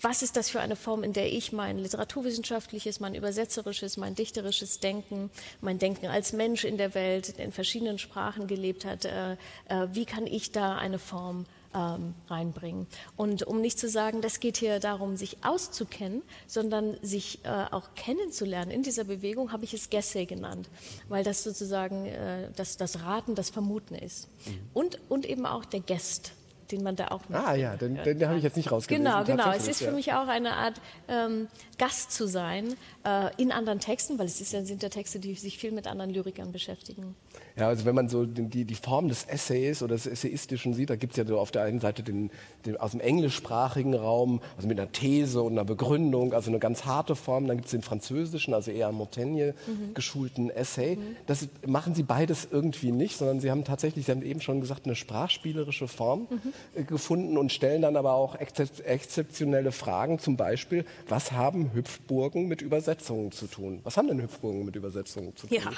was 0.00 0.22
ist 0.22 0.36
das 0.36 0.50
für 0.50 0.60
eine 0.60 0.76
Form, 0.76 1.02
in 1.04 1.12
der 1.12 1.32
ich 1.32 1.52
mein 1.52 1.78
literaturwissenschaftliches, 1.78 3.00
mein 3.00 3.14
übersetzerisches, 3.14 3.96
mein 3.96 4.14
dichterisches 4.14 4.80
Denken, 4.80 5.30
mein 5.60 5.78
Denken 5.78 6.06
als 6.06 6.32
Mensch 6.32 6.64
in 6.64 6.76
der 6.76 6.94
Welt, 6.94 7.30
in 7.38 7.52
verschiedenen 7.52 7.98
Sprachen 7.98 8.46
gelebt 8.46 8.84
hat, 8.84 9.04
äh, 9.04 9.32
äh, 9.32 9.88
wie 9.92 10.04
kann 10.04 10.26
ich 10.26 10.52
da 10.52 10.76
eine 10.76 10.98
Form 10.98 11.46
ähm, 11.74 12.14
reinbringen? 12.28 12.86
Und 13.16 13.44
um 13.44 13.60
nicht 13.60 13.78
zu 13.78 13.88
sagen, 13.88 14.20
das 14.20 14.40
geht 14.40 14.56
hier 14.56 14.80
darum, 14.80 15.16
sich 15.16 15.38
auszukennen, 15.42 16.22
sondern 16.46 16.96
sich 17.02 17.40
äh, 17.44 17.48
auch 17.70 17.94
kennenzulernen 17.94 18.70
in 18.70 18.82
dieser 18.82 19.04
Bewegung, 19.04 19.52
habe 19.52 19.64
ich 19.64 19.74
es 19.74 19.90
Gessay 19.90 20.26
genannt, 20.26 20.68
weil 21.08 21.24
das 21.24 21.42
sozusagen 21.42 22.06
äh, 22.06 22.50
das, 22.56 22.76
das 22.76 23.00
Raten, 23.02 23.34
das 23.34 23.50
Vermuten 23.50 23.94
ist. 23.94 24.28
Mhm. 24.46 24.58
Und, 24.74 24.98
und 25.08 25.26
eben 25.26 25.46
auch 25.46 25.64
der 25.64 25.80
Guest 25.80 26.32
den 26.72 26.82
man 26.82 26.96
da 26.96 27.08
auch 27.08 27.28
noch. 27.28 27.46
Ah 27.46 27.54
ja, 27.54 27.76
den, 27.76 27.96
den, 27.96 28.18
den 28.18 28.28
habe 28.28 28.38
ich 28.38 28.44
jetzt 28.44 28.56
nicht 28.56 28.72
rausgelesen. 28.72 29.04
Genau, 29.04 29.24
genau. 29.24 29.52
Es 29.52 29.68
ist 29.68 29.82
für 29.82 29.92
mich 29.92 30.12
auch 30.12 30.26
eine 30.26 30.54
Art 30.54 30.80
ähm, 31.08 31.48
Gast 31.78 32.12
zu 32.12 32.26
sein 32.26 32.74
äh, 33.04 33.30
in 33.36 33.52
anderen 33.52 33.78
Texten, 33.78 34.18
weil 34.18 34.26
es 34.26 34.40
ist, 34.40 34.50
sind 34.50 34.82
ja 34.82 34.88
Texte, 34.88 35.20
die 35.20 35.34
sich 35.34 35.58
viel 35.58 35.72
mit 35.72 35.86
anderen 35.86 36.10
Lyrikern 36.10 36.50
beschäftigen. 36.52 37.14
Ja, 37.56 37.68
also 37.68 37.84
wenn 37.84 37.94
man 37.94 38.08
so 38.08 38.24
die, 38.24 38.64
die 38.64 38.74
Form 38.74 39.08
des 39.08 39.24
Essays 39.24 39.82
oder 39.82 39.94
des 39.94 40.06
Essayistischen 40.06 40.72
sieht, 40.74 40.90
da 40.90 40.96
gibt 40.96 41.12
es 41.12 41.16
ja 41.18 41.26
so 41.26 41.38
auf 41.38 41.50
der 41.50 41.62
einen 41.62 41.80
Seite 41.80 42.02
den, 42.02 42.30
den, 42.64 42.78
aus 42.78 42.92
dem 42.92 43.00
englischsprachigen 43.00 43.94
Raum, 43.94 44.40
also 44.56 44.66
mit 44.68 44.80
einer 44.80 44.90
These 44.90 45.42
und 45.42 45.52
einer 45.52 45.64
Begründung, 45.64 46.32
also 46.32 46.50
eine 46.50 46.58
ganz 46.58 46.84
harte 46.84 47.14
Form. 47.14 47.46
Dann 47.46 47.58
gibt 47.58 47.66
es 47.66 47.72
den 47.72 47.82
französischen, 47.82 48.54
also 48.54 48.70
eher 48.70 48.90
Montaigne 48.92 49.54
mhm. 49.66 49.94
geschulten 49.94 50.50
Essay. 50.50 50.96
Mhm. 50.96 51.16
Das 51.26 51.48
machen 51.66 51.94
Sie 51.94 52.02
beides 52.02 52.48
irgendwie 52.50 52.90
nicht, 52.90 53.16
sondern 53.16 53.40
Sie 53.40 53.50
haben 53.50 53.64
tatsächlich, 53.64 54.06
Sie 54.06 54.12
haben 54.12 54.22
eben 54.22 54.40
schon 54.40 54.60
gesagt, 54.60 54.86
eine 54.86 54.94
sprachspielerische 54.94 55.88
Form 55.88 56.28
mhm. 56.30 56.52
Äh, 56.74 56.84
gefunden 56.84 57.36
und 57.36 57.52
stellen 57.52 57.82
dann 57.82 57.96
aber 57.96 58.14
auch 58.14 58.36
exzeptionelle 58.36 59.72
Fragen. 59.72 60.18
Zum 60.18 60.36
Beispiel, 60.36 60.84
was 61.08 61.32
haben 61.32 61.72
Hüpfburgen 61.74 62.48
mit 62.48 62.62
Übersetzungen 62.62 63.30
zu 63.32 63.46
tun? 63.46 63.80
Was 63.84 63.96
haben 63.96 64.08
denn 64.08 64.22
Hüpfburgen 64.22 64.64
mit 64.64 64.76
Übersetzungen 64.76 65.36
zu 65.36 65.46
tun? 65.46 65.58
Ja, 65.58 65.70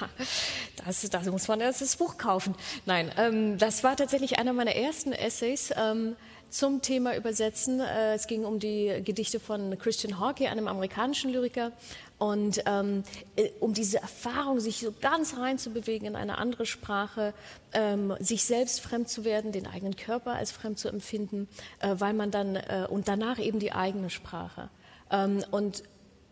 das, 0.84 1.08
das 1.08 1.26
muss 1.26 1.43
man 1.48 1.60
das 1.60 1.96
Buch 1.96 2.18
kaufen. 2.18 2.54
Nein, 2.86 3.10
ähm, 3.16 3.58
das 3.58 3.84
war 3.84 3.96
tatsächlich 3.96 4.38
einer 4.38 4.52
meiner 4.52 4.74
ersten 4.74 5.12
Essays. 5.12 5.72
Ähm, 5.76 6.16
zum 6.54 6.82
Thema 6.82 7.16
Übersetzen. 7.16 7.80
Äh, 7.80 8.14
es 8.14 8.28
ging 8.28 8.44
um 8.44 8.60
die 8.60 9.02
Gedichte 9.04 9.40
von 9.40 9.76
Christian 9.76 10.20
Hawkey, 10.20 10.46
einem 10.46 10.68
amerikanischen 10.68 11.32
Lyriker. 11.32 11.72
Und 12.18 12.62
ähm, 12.66 13.02
äh, 13.34 13.50
um 13.58 13.74
diese 13.74 14.00
Erfahrung, 14.00 14.60
sich 14.60 14.78
so 14.78 14.94
ganz 15.00 15.36
rein 15.36 15.58
zu 15.58 15.70
bewegen 15.70 16.06
in 16.06 16.14
eine 16.14 16.38
andere 16.38 16.64
Sprache, 16.64 17.34
ähm, 17.72 18.14
sich 18.20 18.44
selbst 18.44 18.80
fremd 18.80 19.08
zu 19.08 19.24
werden, 19.24 19.50
den 19.50 19.66
eigenen 19.66 19.96
Körper 19.96 20.34
als 20.34 20.52
fremd 20.52 20.78
zu 20.78 20.88
empfinden, 20.88 21.48
äh, 21.80 21.96
weil 21.98 22.12
man 22.12 22.30
dann 22.30 22.54
äh, 22.54 22.86
und 22.88 23.08
danach 23.08 23.40
eben 23.40 23.58
die 23.58 23.72
eigene 23.72 24.08
Sprache. 24.08 24.70
Ähm, 25.10 25.44
und 25.50 25.82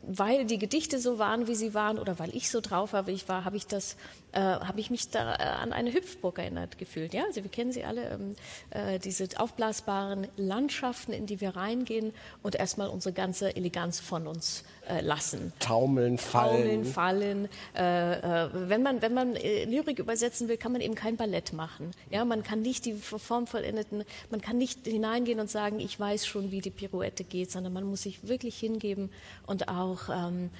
weil 0.03 0.45
die 0.45 0.59
Gedichte 0.59 0.99
so 0.99 1.19
waren, 1.19 1.49
wie 1.49 1.55
sie 1.55 1.75
waren, 1.75 1.99
oder 1.99 2.19
weil 2.19 2.35
ich 2.35 2.51
so 2.51 2.61
drauf 2.61 2.93
war, 2.93 3.07
wie 3.07 3.13
ich 3.13 3.29
war, 3.29 3.45
habe 3.45 3.57
ich 3.57 3.67
das 3.67 3.97
äh, 4.33 4.41
habe 4.41 4.81
ich 4.81 4.91
mich 4.91 5.11
da 5.11 5.35
äh, 5.35 5.43
an 5.43 5.73
eine 5.73 5.93
Hüpfburg 5.93 6.39
erinnert 6.39 6.79
gefühlt. 6.79 7.15
Ja, 7.15 7.25
also 7.25 7.43
wir 7.43 7.51
kennen 7.51 7.73
sie 7.73 7.85
alle, 7.85 8.11
ähm, 8.11 8.37
äh, 8.71 8.99
diese 8.99 9.29
aufblasbaren 9.37 10.27
Landschaften, 10.37 11.13
in 11.13 11.27
die 11.27 11.41
wir 11.41 11.57
reingehen 11.57 12.13
und 12.43 12.55
erstmal 12.55 12.89
unsere 12.89 13.13
ganze 13.13 13.55
Eleganz 13.55 14.01
von 14.01 14.27
uns 14.27 14.65
äh, 14.89 15.01
lassen. 15.01 15.53
Taumeln, 15.61 16.19
fallen. 16.19 16.63
Taumeln, 16.63 16.85
fallen. 16.85 17.49
Äh, 17.77 18.45
äh, 18.45 18.49
wenn 18.53 18.83
man, 18.83 19.03
wenn 19.03 19.15
man 19.15 19.35
Lyrik 19.35 19.99
übersetzen 19.99 20.49
will, 20.49 20.57
kann 20.57 20.73
man 20.73 20.81
eben 20.81 20.95
kein 20.95 21.17
Ballett 21.17 21.53
machen. 21.53 21.91
Ja, 22.11 22.25
man 22.25 22.43
kann 22.43 22.63
nicht 22.63 22.85
die 22.87 22.95
formvollendeten, 22.95 24.05
man 24.31 24.41
kann 24.41 24.59
nicht 24.59 24.87
hineingehen 24.87 25.41
und 25.41 25.51
sagen, 25.51 25.79
ich 25.79 25.99
weiß 25.99 26.27
schon, 26.27 26.51
wie 26.51 26.61
die 26.61 26.71
Pirouette 26.71 27.25
geht, 27.25 27.51
sondern 27.51 27.73
man 27.73 27.85
muss 27.85 28.03
sich 28.03 28.27
wirklich 28.27 28.59
hingeben 28.59 29.11
und 29.47 29.69
auch 29.69 30.09
ähm, 30.09 30.51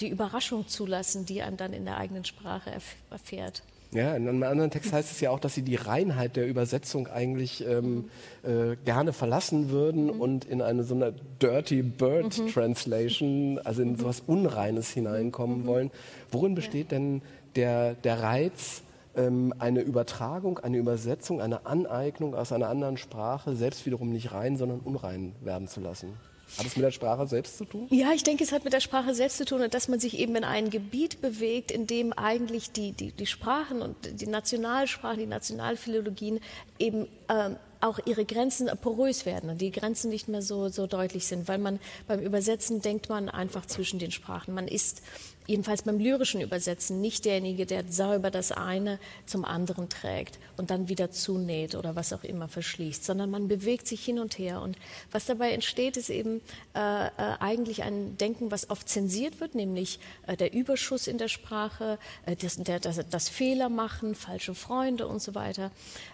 die 0.00 0.08
Überraschung 0.08 0.68
zulassen, 0.68 1.24
die 1.24 1.42
einem 1.42 1.56
dann 1.56 1.72
in 1.72 1.84
der 1.84 1.96
eigenen 1.96 2.24
Sprache 2.24 2.70
erf 2.70 2.94
erfährt. 3.10 3.62
Ja, 3.92 4.14
in 4.16 4.26
einem 4.26 4.42
anderen 4.42 4.70
Text 4.70 4.90
heißt 4.90 5.12
es 5.12 5.20
ja 5.20 5.30
auch, 5.30 5.38
dass 5.38 5.54
sie 5.54 5.62
die 5.62 5.76
Reinheit 5.76 6.36
der 6.36 6.48
Übersetzung 6.48 7.08
eigentlich 7.08 7.66
ähm, 7.66 8.08
äh, 8.42 8.76
gerne 8.86 9.12
verlassen 9.12 9.68
würden 9.68 10.04
mhm. 10.04 10.20
und 10.20 10.44
in 10.46 10.62
eine 10.62 10.82
so 10.82 10.94
eine 10.94 11.12
Dirty 11.42 11.82
Bird 11.82 12.38
mhm. 12.38 12.48
Translation, 12.48 13.60
also 13.64 13.82
in 13.82 13.92
mhm. 13.92 13.96
sowas 13.96 14.22
Unreines 14.26 14.90
hineinkommen 14.90 15.62
mhm. 15.62 15.66
wollen. 15.66 15.90
Worin 16.30 16.54
besteht 16.54 16.90
ja. 16.90 16.98
denn 16.98 17.20
der, 17.54 17.92
der 17.92 18.22
Reiz, 18.22 18.82
ähm, 19.14 19.52
eine 19.58 19.82
Übertragung, 19.82 20.58
eine 20.58 20.78
Übersetzung, 20.78 21.42
eine 21.42 21.66
Aneignung 21.66 22.34
aus 22.34 22.50
einer 22.50 22.70
anderen 22.70 22.96
Sprache 22.96 23.54
selbst 23.56 23.84
wiederum 23.84 24.10
nicht 24.10 24.32
rein, 24.32 24.56
sondern 24.56 24.80
unrein 24.80 25.34
werden 25.42 25.68
zu 25.68 25.80
lassen? 25.80 26.14
Hat 26.58 26.66
es 26.66 26.76
mit 26.76 26.84
der 26.84 26.90
Sprache 26.90 27.26
selbst 27.26 27.58
zu 27.58 27.64
tun? 27.64 27.86
Ja, 27.90 28.12
ich 28.12 28.22
denke, 28.22 28.44
es 28.44 28.52
hat 28.52 28.64
mit 28.64 28.72
der 28.72 28.80
Sprache 28.80 29.14
selbst 29.14 29.38
zu 29.38 29.44
tun 29.44 29.62
und 29.62 29.72
dass 29.74 29.88
man 29.88 29.98
sich 30.00 30.18
eben 30.18 30.36
in 30.36 30.44
ein 30.44 30.70
Gebiet 30.70 31.20
bewegt, 31.20 31.70
in 31.70 31.86
dem 31.86 32.12
eigentlich 32.12 32.72
die, 32.72 32.92
die, 32.92 33.12
die 33.12 33.26
Sprachen 33.26 33.80
und 33.80 33.96
die 34.20 34.26
Nationalsprachen, 34.26 35.18
die 35.18 35.26
Nationalphilologien 35.26 36.40
eben 36.78 37.08
ähm, 37.28 37.56
auch 37.80 37.98
ihre 38.04 38.24
Grenzen 38.24 38.70
porös 38.80 39.26
werden 39.26 39.50
und 39.50 39.60
die 39.60 39.72
Grenzen 39.72 40.10
nicht 40.10 40.28
mehr 40.28 40.42
so, 40.42 40.68
so 40.68 40.86
deutlich 40.86 41.26
sind, 41.26 41.48
weil 41.48 41.58
man 41.58 41.80
beim 42.06 42.20
Übersetzen 42.20 42.80
denkt 42.80 43.08
man 43.08 43.28
einfach 43.28 43.66
zwischen 43.66 43.98
den 43.98 44.12
Sprachen. 44.12 44.54
Man 44.54 44.68
ist 44.68 45.02
jedenfalls 45.46 45.82
beim 45.82 45.98
lyrischen 45.98 46.40
Übersetzen 46.40 47.00
nicht 47.00 47.24
derjenige, 47.24 47.66
der 47.66 47.84
sauber 47.88 48.30
das 48.30 48.52
eine 48.52 48.98
zum 49.26 49.44
anderen 49.44 49.88
trägt 49.88 50.38
und 50.56 50.70
dann 50.70 50.88
wieder 50.88 51.10
zunäht 51.10 51.74
oder 51.74 51.96
was 51.96 52.12
auch 52.12 52.24
immer 52.24 52.48
verschließt, 52.48 53.04
sondern 53.04 53.30
man 53.30 53.48
bewegt 53.48 53.86
sich 53.86 54.04
hin 54.04 54.18
und 54.18 54.38
her. 54.38 54.60
Und 54.60 54.76
was 55.10 55.26
dabei 55.26 55.52
entsteht, 55.52 55.96
ist 55.96 56.10
eben 56.10 56.40
äh, 56.74 57.06
äh, 57.06 57.10
eigentlich 57.40 57.82
ein 57.82 58.16
Denken, 58.16 58.50
was 58.50 58.70
oft 58.70 58.88
zensiert 58.88 59.40
wird, 59.40 59.54
nämlich 59.54 59.98
äh, 60.26 60.36
der 60.36 60.52
Überschuss 60.52 61.06
in 61.06 61.18
der 61.18 61.28
Sprache, 61.28 61.98
äh, 62.26 62.36
das, 62.36 62.56
der, 62.56 62.80
das, 62.80 63.00
das 63.10 63.28
Fehler 63.28 63.68
machen, 63.68 64.14
falsche 64.14 64.54
Freunde 64.54 65.06
und 65.06 65.20
so 65.20 65.34
weiter. 65.34 65.70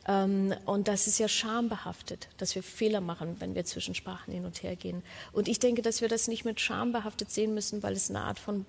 Ähm, 0.06 0.54
und 0.64 0.88
das 0.88 1.06
ist 1.06 1.18
ja 1.18 1.28
schambehaftet, 1.28 2.28
dass 2.38 2.54
wir 2.54 2.62
Fehler 2.62 3.00
machen, 3.00 3.36
wenn 3.40 3.54
wir 3.54 3.64
zwischen 3.64 3.94
Sprachen 3.94 4.32
hin 4.32 4.44
und 4.44 4.62
her 4.62 4.76
gehen. 4.76 5.02
Und 5.32 5.48
ich 5.48 5.58
denke, 5.58 5.82
dass 5.82 6.00
wir 6.00 6.08
das 6.08 6.28
nicht 6.28 6.44
mit 6.44 6.60
schambehaftet 6.60 7.30
sehen 7.30 7.54
müssen, 7.54 7.82
weil 7.82 7.94
es 7.94 8.10
eine 8.10 8.20
Art 8.20 8.38
von 8.38 8.64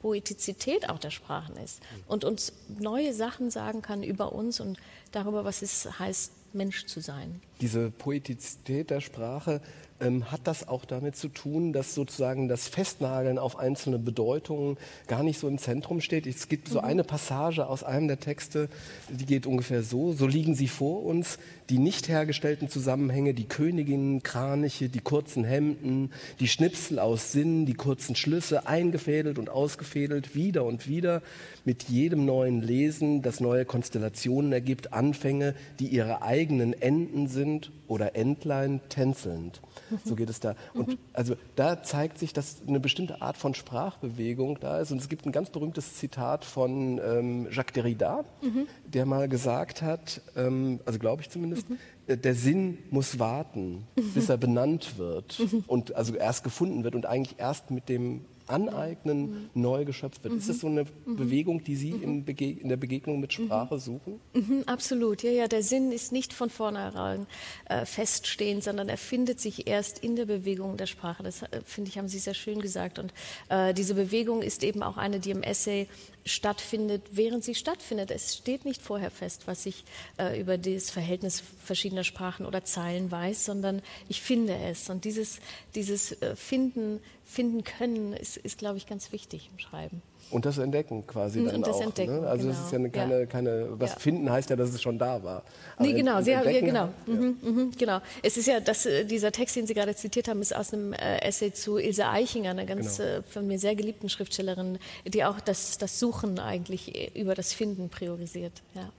Poetizität 0.00 0.88
auch 0.88 0.98
der 0.98 1.10
Sprachen 1.10 1.56
ist 1.56 1.80
und 2.08 2.24
uns 2.24 2.52
neue 2.68 3.12
Sachen 3.14 3.50
sagen 3.50 3.82
kann 3.82 4.02
über 4.02 4.32
uns 4.32 4.58
und 4.60 4.78
darüber, 5.12 5.44
was 5.44 5.62
es 5.62 5.98
heißt, 5.98 6.32
Mensch 6.52 6.86
zu 6.86 7.00
sein. 7.00 7.40
Diese 7.60 7.90
Poetizität 7.90 8.90
der 8.90 9.00
Sprache, 9.00 9.60
ähm, 10.00 10.30
hat 10.30 10.40
das 10.44 10.66
auch 10.66 10.84
damit 10.84 11.16
zu 11.16 11.28
tun, 11.28 11.72
dass 11.72 11.94
sozusagen 11.94 12.48
das 12.48 12.68
Festnageln 12.68 13.38
auf 13.38 13.58
einzelne 13.58 13.98
Bedeutungen 13.98 14.78
gar 15.06 15.22
nicht 15.22 15.38
so 15.38 15.48
im 15.48 15.58
Zentrum 15.58 16.00
steht. 16.00 16.26
Es 16.26 16.48
gibt 16.48 16.68
so 16.68 16.78
mhm. 16.78 16.84
eine 16.84 17.04
Passage 17.04 17.66
aus 17.66 17.84
einem 17.84 18.08
der 18.08 18.20
Texte, 18.20 18.68
die 19.08 19.26
geht 19.26 19.46
ungefähr 19.46 19.82
so, 19.82 20.12
so 20.12 20.26
liegen 20.26 20.54
sie 20.54 20.68
vor 20.68 21.04
uns, 21.04 21.38
die 21.68 21.78
nicht 21.78 22.08
hergestellten 22.08 22.68
Zusammenhänge, 22.68 23.34
die 23.34 23.44
Königinnen, 23.44 24.22
Kraniche, 24.22 24.88
die 24.88 25.00
kurzen 25.00 25.44
Hemden, 25.44 26.10
die 26.40 26.48
Schnipsel 26.48 26.98
aus 26.98 27.32
Sinn, 27.32 27.66
die 27.66 27.74
kurzen 27.74 28.16
Schlüsse, 28.16 28.66
eingefädelt 28.66 29.38
und 29.38 29.50
ausgefädelt, 29.50 30.34
wieder 30.34 30.64
und 30.64 30.88
wieder, 30.88 31.22
mit 31.64 31.84
jedem 31.84 32.24
neuen 32.24 32.62
Lesen, 32.62 33.22
das 33.22 33.40
neue 33.40 33.64
Konstellationen 33.64 34.52
ergibt, 34.52 34.92
Anfänge, 34.92 35.54
die 35.78 35.88
ihre 35.88 36.22
eigenen 36.22 36.72
Enden 36.72 37.28
sind 37.28 37.49
oder 37.86 38.14
Entlein 38.16 38.80
tänzelnd. 38.88 39.60
So 40.04 40.14
geht 40.14 40.30
es 40.30 40.40
da. 40.40 40.54
Und 40.74 40.88
mhm. 40.88 40.98
also 41.12 41.34
da 41.56 41.82
zeigt 41.82 42.18
sich, 42.18 42.32
dass 42.32 42.62
eine 42.66 42.80
bestimmte 42.80 43.22
Art 43.22 43.36
von 43.36 43.54
Sprachbewegung 43.54 44.58
da 44.60 44.78
ist. 44.78 44.92
Und 44.92 45.00
es 45.00 45.08
gibt 45.08 45.26
ein 45.26 45.32
ganz 45.32 45.50
berühmtes 45.50 45.96
Zitat 45.96 46.44
von 46.44 47.00
ähm, 47.04 47.48
Jacques 47.50 47.72
Derrida, 47.72 48.24
mhm. 48.42 48.66
der 48.86 49.06
mal 49.06 49.28
gesagt 49.28 49.82
hat, 49.82 50.20
ähm, 50.36 50.80
also 50.84 50.98
glaube 50.98 51.22
ich 51.22 51.30
zumindest, 51.30 51.68
mhm. 51.68 51.78
Äh, 52.06 52.16
der 52.16 52.34
Sinn 52.34 52.78
muss 52.90 53.18
warten, 53.18 53.86
bis 54.14 54.28
er 54.28 54.36
benannt 54.36 54.98
wird 54.98 55.40
und 55.66 55.94
also 55.94 56.14
erst 56.14 56.44
gefunden 56.44 56.84
wird 56.84 56.94
und 56.94 57.06
eigentlich 57.06 57.38
erst 57.38 57.70
mit 57.70 57.88
dem 57.88 58.24
aneignen, 58.50 59.20
mhm. 59.20 59.50
neu 59.54 59.84
geschöpft 59.84 60.24
wird. 60.24 60.34
Mhm. 60.34 60.40
Ist 60.40 60.48
das 60.48 60.60
so 60.60 60.66
eine 60.66 60.84
mhm. 60.84 61.16
Bewegung, 61.16 61.64
die 61.64 61.76
Sie 61.76 61.90
in, 61.90 62.24
in, 62.24 62.68
der 62.68 62.76
Begegnung 62.76 63.20
mit 63.20 63.32
Sprache 63.32 63.78
suchen? 63.78 64.20
Mhm, 64.34 64.64
absolut, 64.66 65.22
ja, 65.22 65.30
ja. 65.30 65.48
Der 65.48 65.62
Sinn 65.62 65.92
ist 65.92 66.12
nicht 66.12 66.32
von 66.32 66.50
vornherein 66.50 67.26
äh, 67.66 67.84
feststehend, 67.84 68.64
sondern 68.64 68.88
er 68.88 68.98
findet 68.98 69.40
sich 69.40 69.66
erst 69.66 69.98
in 69.98 70.16
der 70.16 70.26
Bewegung 70.26 70.76
der 70.76 70.86
Sprache. 70.86 71.22
Das 71.22 71.42
äh, 71.42 71.60
finde 71.64 71.90
ich, 71.90 71.98
haben 71.98 72.08
Sie 72.08 72.18
sehr 72.18 72.34
schön 72.34 72.60
gesagt. 72.60 72.98
Und 72.98 73.12
äh, 73.48 73.72
diese 73.74 73.94
Bewegung 73.94 74.42
ist 74.42 74.64
eben 74.64 74.82
auch 74.82 74.96
eine, 74.96 75.20
die 75.20 75.30
im 75.30 75.42
Essay 75.42 75.86
stattfindet, 76.24 77.02
während 77.12 77.44
sie 77.44 77.54
stattfindet. 77.54 78.10
Es 78.10 78.36
steht 78.36 78.64
nicht 78.64 78.82
vorher 78.82 79.10
fest, 79.10 79.42
was 79.46 79.66
ich 79.66 79.84
äh, 80.18 80.40
über 80.40 80.58
das 80.58 80.90
Verhältnis 80.90 81.42
verschiedener 81.62 82.04
Sprachen 82.04 82.46
oder 82.46 82.64
Zeilen 82.64 83.10
weiß, 83.10 83.44
sondern 83.44 83.82
ich 84.08 84.20
finde 84.20 84.54
es. 84.54 84.90
Und 84.90 85.04
dieses, 85.04 85.40
dieses 85.74 86.12
äh, 86.22 86.36
Finden, 86.36 87.00
finden 87.30 87.62
können 87.62 88.12
ist, 88.12 88.36
ist 88.36 88.58
glaube 88.58 88.76
ich, 88.76 88.86
ganz 88.86 89.12
wichtig 89.12 89.50
im 89.52 89.58
Schreiben. 89.58 90.02
Und 90.30 90.44
das 90.46 90.58
Entdecken 90.58 91.06
quasi 91.06 91.44
dann 91.44 91.56
und 91.56 91.66
das 91.66 91.76
auch. 91.76 91.82
Entdecken, 91.82 92.20
ne? 92.20 92.28
Also 92.28 92.46
genau. 92.46 92.58
es 92.58 92.64
ist 92.66 92.72
ja 92.72 92.78
eine, 92.78 92.90
keine, 92.90 93.20
ja. 93.20 93.26
keine, 93.26 93.66
was 93.80 93.90
ja. 93.90 93.98
finden 93.98 94.30
heißt 94.30 94.50
ja, 94.50 94.56
dass 94.56 94.70
es 94.70 94.82
schon 94.82 94.98
da 94.98 95.22
war. 95.22 95.42
Aber 95.76 95.86
nee, 95.86 95.92
genau, 95.92 96.20
Sie 96.22 96.36
haben, 96.36 96.48
ja, 96.48 96.60
genau. 96.60 96.88
Mhm, 97.06 97.36
mhm, 97.42 97.70
genau. 97.76 98.00
Es 98.22 98.36
ist 98.36 98.46
ja, 98.46 98.60
dass 98.60 98.86
äh, 98.86 99.04
dieser 99.04 99.32
Text, 99.32 99.56
den 99.56 99.66
Sie 99.66 99.74
gerade 99.74 99.94
zitiert 99.94 100.28
haben, 100.28 100.40
ist 100.40 100.54
aus 100.54 100.72
einem 100.72 100.92
äh, 100.92 101.18
Essay 101.22 101.52
zu 101.52 101.78
Ilse 101.78 102.06
Eichinger, 102.06 102.50
einer 102.50 102.64
ganz 102.64 102.98
genau. 102.98 103.08
äh, 103.08 103.22
von 103.22 103.46
mir 103.46 103.58
sehr 103.58 103.74
geliebten 103.74 104.08
Schriftstellerin, 104.08 104.78
die 105.06 105.24
auch 105.24 105.40
das, 105.40 105.78
das 105.78 105.98
Suchen 105.98 106.38
eigentlich 106.38 106.94
äh, 106.94 107.20
über 107.20 107.34
das 107.34 107.52
Finden 107.52 107.88
priorisiert. 107.88 108.52
Ja. 108.74 108.92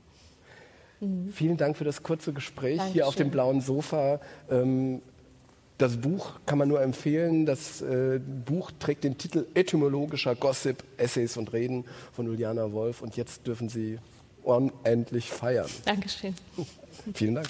Mhm. 1.02 1.32
Vielen 1.34 1.58
Dank 1.58 1.78
für 1.78 1.84
das 1.84 2.04
kurze 2.04 2.32
Gespräch 2.32 2.78
Dankeschön. 2.78 2.94
hier 2.94 3.08
auf 3.08 3.16
dem 3.16 3.32
blauen 3.32 3.62
Sofa. 3.62 4.20
Ähm, 4.50 5.02
das 5.82 5.98
Buch 5.98 6.34
kann 6.46 6.60
man 6.60 6.68
nur 6.68 6.82
empfehlen. 6.82 7.46
Das 7.46 7.82
äh, 7.82 8.20
Buch 8.20 8.72
trägt 8.80 9.04
den 9.04 9.18
Titel 9.18 9.48
Etymologischer 9.56 10.36
Gossip, 10.36 10.84
Essays 10.98 11.38
und 11.38 11.52
Reden 11.54 11.86
von 12.14 12.28
Juliana 12.28 12.72
Wolf. 12.72 13.02
Und 13.02 13.18
jetzt 13.18 13.48
dürfen 13.48 13.68
Sie 13.68 13.98
unendlich 14.44 15.30
feiern. 15.30 15.70
Dankeschön. 15.86 16.36
Vielen 17.14 17.36
Dank. 17.36 17.48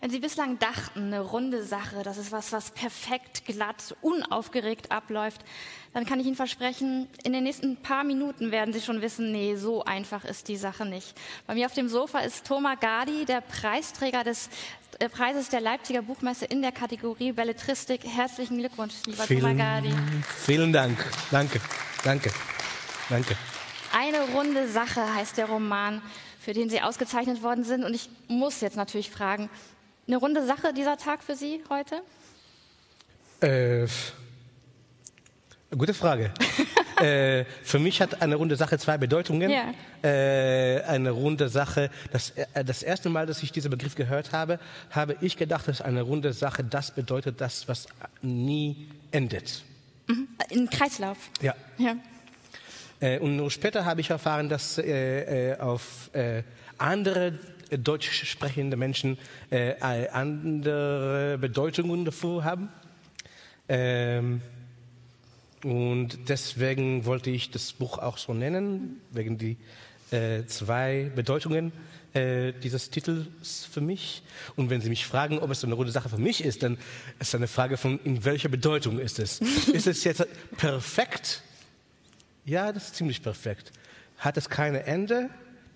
Wenn 0.00 0.10
Sie 0.10 0.20
bislang 0.20 0.60
dachten, 0.60 1.06
eine 1.06 1.20
runde 1.20 1.64
Sache, 1.64 2.04
das 2.04 2.18
ist 2.18 2.30
was, 2.30 2.52
was 2.52 2.70
perfekt, 2.70 3.44
glatt, 3.46 3.96
unaufgeregt 4.00 4.92
abläuft, 4.92 5.40
dann 5.92 6.06
kann 6.06 6.20
ich 6.20 6.26
Ihnen 6.26 6.36
versprechen, 6.36 7.08
in 7.24 7.32
den 7.32 7.42
nächsten 7.42 7.76
paar 7.78 8.04
Minuten 8.04 8.52
werden 8.52 8.72
Sie 8.72 8.80
schon 8.80 9.00
wissen, 9.00 9.32
nee, 9.32 9.56
so 9.56 9.84
einfach 9.84 10.24
ist 10.24 10.46
die 10.46 10.56
Sache 10.56 10.86
nicht. 10.86 11.14
Bei 11.48 11.54
mir 11.54 11.66
auf 11.66 11.74
dem 11.74 11.88
Sofa 11.88 12.20
ist 12.20 12.46
Thomas 12.46 12.78
Gadi, 12.78 13.24
der 13.24 13.40
Preisträger 13.40 14.22
des 14.22 14.50
äh, 15.00 15.08
Preises 15.08 15.48
der 15.48 15.60
Leipziger 15.60 16.02
Buchmesse 16.02 16.44
in 16.44 16.62
der 16.62 16.70
Kategorie 16.70 17.32
Belletristik. 17.32 18.02
Herzlichen 18.04 18.58
Glückwunsch, 18.58 18.94
lieber 19.04 19.24
vielen, 19.24 19.40
Thomas 19.40 19.56
Gadi. 19.56 19.94
Vielen 20.44 20.72
Dank. 20.72 21.04
Danke. 21.32 21.60
Danke. 22.04 22.30
Danke. 23.08 23.36
Eine 23.92 24.20
runde 24.32 24.68
Sache 24.68 25.12
heißt 25.12 25.38
der 25.38 25.46
Roman, 25.46 26.02
für 26.38 26.52
den 26.52 26.70
Sie 26.70 26.80
ausgezeichnet 26.82 27.42
worden 27.42 27.64
sind. 27.64 27.82
Und 27.84 27.94
ich 27.94 28.08
muss 28.28 28.60
jetzt 28.60 28.76
natürlich 28.76 29.10
fragen, 29.10 29.50
eine 30.08 30.16
runde 30.16 30.44
Sache 30.46 30.72
dieser 30.72 30.96
Tag 30.96 31.22
für 31.22 31.36
Sie 31.36 31.62
heute? 31.68 32.00
Äh, 33.40 33.86
gute 35.76 35.92
Frage. 35.92 36.32
äh, 37.00 37.44
für 37.62 37.78
mich 37.78 38.00
hat 38.00 38.22
eine 38.22 38.36
runde 38.36 38.56
Sache 38.56 38.78
zwei 38.78 38.96
Bedeutungen. 38.96 39.50
Ja. 39.50 39.74
Äh, 40.02 40.82
eine 40.84 41.10
runde 41.10 41.50
Sache, 41.50 41.90
das, 42.10 42.30
äh, 42.30 42.64
das 42.64 42.82
erste 42.82 43.10
Mal, 43.10 43.26
dass 43.26 43.42
ich 43.42 43.52
diesen 43.52 43.70
Begriff 43.70 43.94
gehört 43.94 44.32
habe, 44.32 44.58
habe 44.90 45.16
ich 45.20 45.36
gedacht, 45.36 45.68
dass 45.68 45.82
eine 45.82 46.02
runde 46.02 46.32
Sache 46.32 46.64
das 46.64 46.90
bedeutet, 46.90 47.40
das, 47.42 47.68
was 47.68 47.86
nie 48.22 48.88
endet. 49.10 49.62
Mhm. 50.06 50.28
Ein 50.50 50.70
Kreislauf. 50.70 51.18
Ja. 51.42 51.54
ja. 51.76 51.96
Äh, 53.00 53.18
und 53.18 53.36
nur 53.36 53.50
später 53.50 53.84
habe 53.84 54.00
ich 54.00 54.08
erfahren, 54.08 54.48
dass 54.48 54.78
äh, 54.78 55.52
äh, 55.52 55.58
auf 55.58 56.10
andere 56.78 57.38
deutsch 57.70 58.24
sprechende 58.24 58.76
Menschen 58.76 59.18
äh, 59.50 59.74
andere 60.10 61.38
Bedeutungen 61.40 62.04
davor 62.04 62.44
haben. 62.44 62.68
Ähm, 63.68 64.40
und 65.64 66.28
deswegen 66.28 67.04
wollte 67.04 67.30
ich 67.30 67.50
das 67.50 67.72
Buch 67.72 67.98
auch 67.98 68.18
so 68.18 68.32
nennen, 68.32 69.00
wegen 69.10 69.38
die 69.38 69.56
äh, 70.10 70.44
zwei 70.46 71.10
Bedeutungen 71.14 71.72
äh, 72.14 72.52
dieses 72.52 72.90
Titels 72.90 73.66
für 73.70 73.80
mich. 73.80 74.22
Und 74.56 74.70
wenn 74.70 74.80
Sie 74.80 74.88
mich 74.88 75.04
fragen, 75.04 75.38
ob 75.38 75.50
es 75.50 75.64
eine 75.64 75.74
runde 75.74 75.92
Sache 75.92 76.08
für 76.08 76.18
mich 76.18 76.44
ist, 76.44 76.62
dann 76.62 76.74
ist 77.18 77.28
es 77.28 77.34
eine 77.34 77.48
Frage 77.48 77.76
von, 77.76 77.98
in 78.04 78.24
welcher 78.24 78.48
Bedeutung 78.48 78.98
ist 78.98 79.18
es? 79.18 79.40
ist 79.72 79.86
es 79.86 80.04
jetzt 80.04 80.26
perfekt? 80.56 81.42
Ja, 82.44 82.72
das 82.72 82.86
ist 82.86 82.94
ziemlich 82.96 83.22
perfekt. 83.22 83.72
Hat 84.16 84.36
es 84.36 84.48
keine 84.48 84.84
Ende? 84.84 85.28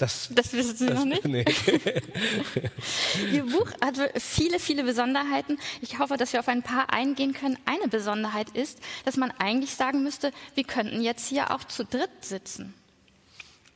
Das, 0.03 0.31
das 0.35 0.53
wissen 0.53 0.77
Sie 0.77 0.87
das, 0.87 0.99
noch 0.99 1.05
nicht? 1.05 1.25
Nee. 1.25 1.45
Ihr 3.33 3.45
Buch 3.45 3.71
hat 3.81 3.95
viele, 4.21 4.59
viele 4.59 4.83
Besonderheiten. 4.83 5.59
Ich 5.81 6.01
hoffe, 6.01 6.17
dass 6.17 6.33
wir 6.33 6.41
auf 6.41 6.49
ein 6.49 6.65
paar 6.65 6.93
eingehen 6.93 7.35
können. 7.35 7.57
Eine 7.67 7.87
Besonderheit 7.87 8.51
ist, 8.51 8.81
dass 9.05 9.17
man 9.17 9.31
eigentlich 9.39 9.77
sagen 9.77 10.03
müsste, 10.03 10.33
wir 10.57 10.65
könnten 10.65 11.03
jetzt 11.03 11.29
hier 11.29 11.53
auch 11.53 11.63
zu 11.63 11.85
dritt 11.85 12.11
sitzen. 12.21 12.75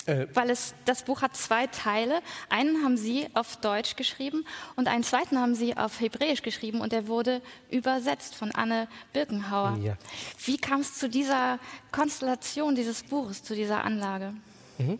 Äh, 0.06 0.26
Weil 0.34 0.50
es, 0.50 0.74
das 0.84 1.04
Buch 1.04 1.22
hat 1.22 1.36
zwei 1.36 1.68
Teile. 1.68 2.20
Einen 2.48 2.82
haben 2.82 2.96
Sie 2.96 3.28
auf 3.34 3.58
Deutsch 3.58 3.94
geschrieben 3.94 4.44
und 4.74 4.88
einen 4.88 5.04
zweiten 5.04 5.38
haben 5.38 5.54
Sie 5.54 5.76
auf 5.76 6.00
Hebräisch 6.00 6.42
geschrieben 6.42 6.80
und 6.80 6.90
der 6.90 7.06
wurde 7.06 7.40
übersetzt 7.70 8.34
von 8.34 8.50
Anne 8.50 8.88
Birkenhauer. 9.12 9.78
Ja. 9.80 9.96
Wie 10.44 10.56
kam 10.56 10.80
es 10.80 10.94
zu 10.94 11.08
dieser 11.08 11.60
Konstellation 11.92 12.74
dieses 12.74 13.04
Buches, 13.04 13.44
zu 13.44 13.54
dieser 13.54 13.84
Anlage? 13.84 14.34
Mhm. 14.78 14.98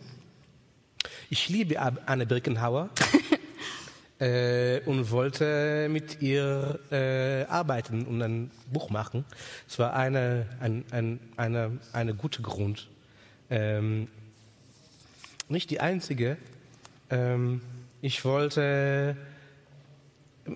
Ich 1.29 1.49
liebe 1.49 1.79
Anne 1.79 2.25
Birkenhauer 2.25 2.89
äh, 4.19 4.79
und 4.85 5.11
wollte 5.11 5.87
mit 5.89 6.21
ihr 6.21 6.79
äh, 6.91 7.43
arbeiten 7.45 8.05
und 8.05 8.21
ein 8.21 8.51
Buch 8.71 8.89
machen. 8.89 9.25
Es 9.67 9.77
war 9.79 9.93
eine, 9.93 10.47
ein, 10.59 10.85
ein, 10.91 11.19
eine, 11.35 11.77
eine 11.93 12.13
gute 12.13 12.41
Grund. 12.41 12.87
Ähm, 13.49 14.07
nicht 15.49 15.69
die 15.69 15.79
einzige. 15.79 16.37
Ähm, 17.09 17.61
ich 18.01 18.23
wollte, 18.25 19.15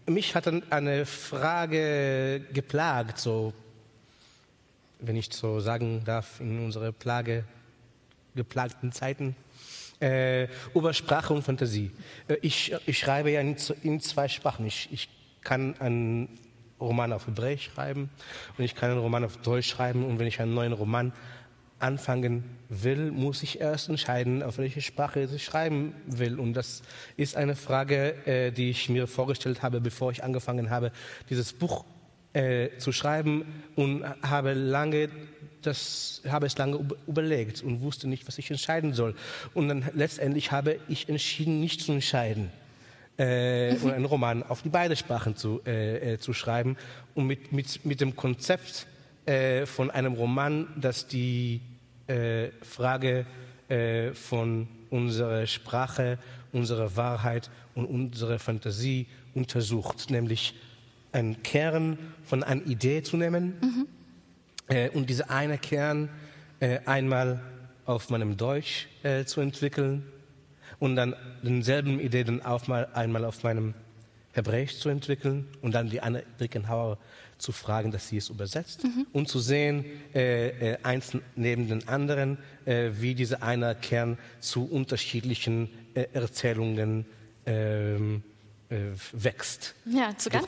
mich 0.05 0.35
hat 0.35 0.47
eine 0.71 1.05
Frage 1.05 2.41
geplagt, 2.53 3.17
so, 3.17 3.53
wenn 4.99 5.15
ich 5.15 5.33
so 5.33 5.59
sagen 5.59 6.03
darf, 6.05 6.39
in 6.39 6.63
unsere 6.63 6.91
Plage 6.91 7.45
geplagten 8.35 8.91
Zeiten 8.91 9.35
äh, 10.01 10.47
über 10.73 10.93
Sprache 10.93 11.33
und 11.33 11.43
Fantasie. 11.43 11.91
Äh, 12.27 12.37
ich, 12.41 12.73
ich 12.85 12.97
schreibe 12.97 13.31
ja 13.31 13.41
in, 13.41 13.55
in 13.83 13.99
zwei 13.99 14.27
Sprachen. 14.27 14.65
Ich, 14.65 14.89
ich 14.91 15.09
kann 15.43 15.75
einen 15.79 16.39
Roman 16.79 17.13
auf 17.13 17.27
Hebräisch 17.27 17.69
schreiben 17.73 18.09
und 18.57 18.63
ich 18.63 18.75
kann 18.75 18.91
einen 18.91 18.99
Roman 18.99 19.23
auf 19.23 19.37
Deutsch 19.37 19.69
schreiben. 19.69 20.03
Und 20.03 20.19
wenn 20.19 20.27
ich 20.27 20.41
einen 20.41 20.53
neuen 20.53 20.73
Roman 20.73 21.13
anfangen 21.79 22.43
will, 22.69 23.11
muss 23.11 23.43
ich 23.43 23.59
erst 23.59 23.89
entscheiden, 23.89 24.43
auf 24.43 24.57
welche 24.57 24.81
Sprache 24.81 25.21
ich 25.21 25.43
schreiben 25.43 25.93
will. 26.05 26.39
Und 26.39 26.53
das 26.53 26.83
ist 27.17 27.35
eine 27.35 27.55
Frage, 27.55 28.25
äh, 28.25 28.51
die 28.51 28.69
ich 28.69 28.89
mir 28.89 29.07
vorgestellt 29.07 29.61
habe, 29.63 29.81
bevor 29.81 30.11
ich 30.11 30.23
angefangen 30.23 30.69
habe, 30.69 30.91
dieses 31.29 31.53
Buch 31.53 31.85
äh, 32.33 32.69
zu 32.77 32.91
schreiben 32.91 33.45
und 33.75 34.03
habe 34.21 34.53
lange 34.53 35.09
das 35.61 36.21
habe 36.27 36.47
es 36.47 36.57
lange 36.57 36.79
überlegt 37.07 37.61
und 37.61 37.81
wusste 37.81 38.07
nicht, 38.07 38.27
was 38.27 38.37
ich 38.37 38.49
entscheiden 38.49 38.93
soll. 38.93 39.15
Und 39.53 39.67
dann 39.67 39.89
letztendlich 39.93 40.51
habe 40.51 40.79
ich 40.87 41.07
entschieden, 41.09 41.59
nicht 41.59 41.81
zu 41.81 41.91
entscheiden 41.91 42.51
äh, 43.17 43.75
und 43.75 43.91
einen 43.91 44.05
Roman 44.05 44.43
auf 44.43 44.61
die 44.61 44.69
beiden 44.69 44.95
Sprachen 44.95 45.35
zu, 45.35 45.61
äh, 45.65 46.13
äh, 46.13 46.19
zu 46.19 46.33
schreiben 46.33 46.77
und 47.15 47.27
mit, 47.27 47.51
mit, 47.51 47.85
mit 47.85 48.01
dem 48.01 48.15
Konzept 48.15 48.87
äh, 49.25 49.65
von 49.65 49.91
einem 49.91 50.13
Roman, 50.13 50.67
das 50.75 51.07
die 51.07 51.61
äh, 52.07 52.49
Frage 52.61 53.25
äh, 53.69 54.11
von 54.13 54.67
unserer 54.89 55.45
Sprache, 55.47 56.17
unserer 56.51 56.95
Wahrheit 56.95 57.49
und 57.75 57.85
unserer 57.85 58.39
Fantasie 58.39 59.07
untersucht, 59.33 60.09
nämlich 60.09 60.55
einen 61.11 61.43
Kern 61.43 61.97
von 62.23 62.43
einer 62.43 62.65
Idee 62.65 63.03
zu 63.03 63.17
nehmen. 63.17 63.57
Mhm 63.61 63.87
äh, 64.71 64.89
und 64.89 65.09
diese 65.09 65.29
eine 65.29 65.57
Kern 65.57 66.09
äh, 66.59 66.79
einmal 66.85 67.41
auf 67.85 68.09
meinem 68.09 68.37
Deutsch 68.37 68.87
äh, 69.03 69.25
zu 69.25 69.41
entwickeln 69.41 70.03
und 70.79 70.95
dann 70.95 71.15
denselben 71.43 71.99
Idee 71.99 72.23
dann 72.23 72.41
auch 72.41 72.67
mal 72.67 72.87
einmal 72.93 73.25
auf 73.25 73.43
meinem 73.43 73.73
Hebräisch 74.33 74.77
zu 74.79 74.89
entwickeln 74.89 75.47
und 75.61 75.73
dann 75.73 75.89
die 75.89 76.01
Anne 76.01 76.23
Birkenhauer 76.37 76.97
zu 77.37 77.51
fragen, 77.51 77.91
dass 77.91 78.07
sie 78.07 78.17
es 78.17 78.29
übersetzt 78.29 78.83
mhm. 78.83 79.07
und 79.11 79.27
zu 79.27 79.39
sehen, 79.39 79.83
äh, 80.13 80.73
äh, 80.73 80.77
eins 80.83 81.17
neben 81.35 81.67
den 81.67 81.87
anderen, 81.87 82.37
äh, 82.65 82.91
wie 82.99 83.15
dieser 83.15 83.43
eine 83.43 83.75
Kern 83.75 84.17
zu 84.39 84.65
unterschiedlichen 84.65 85.69
äh, 85.95 86.05
Erzählungen 86.13 87.05
ähm, 87.45 88.23
äh, 88.27 88.30
wächst. 89.11 89.75
Ja, 89.85 90.17
zu 90.17 90.29
ganz, 90.29 90.47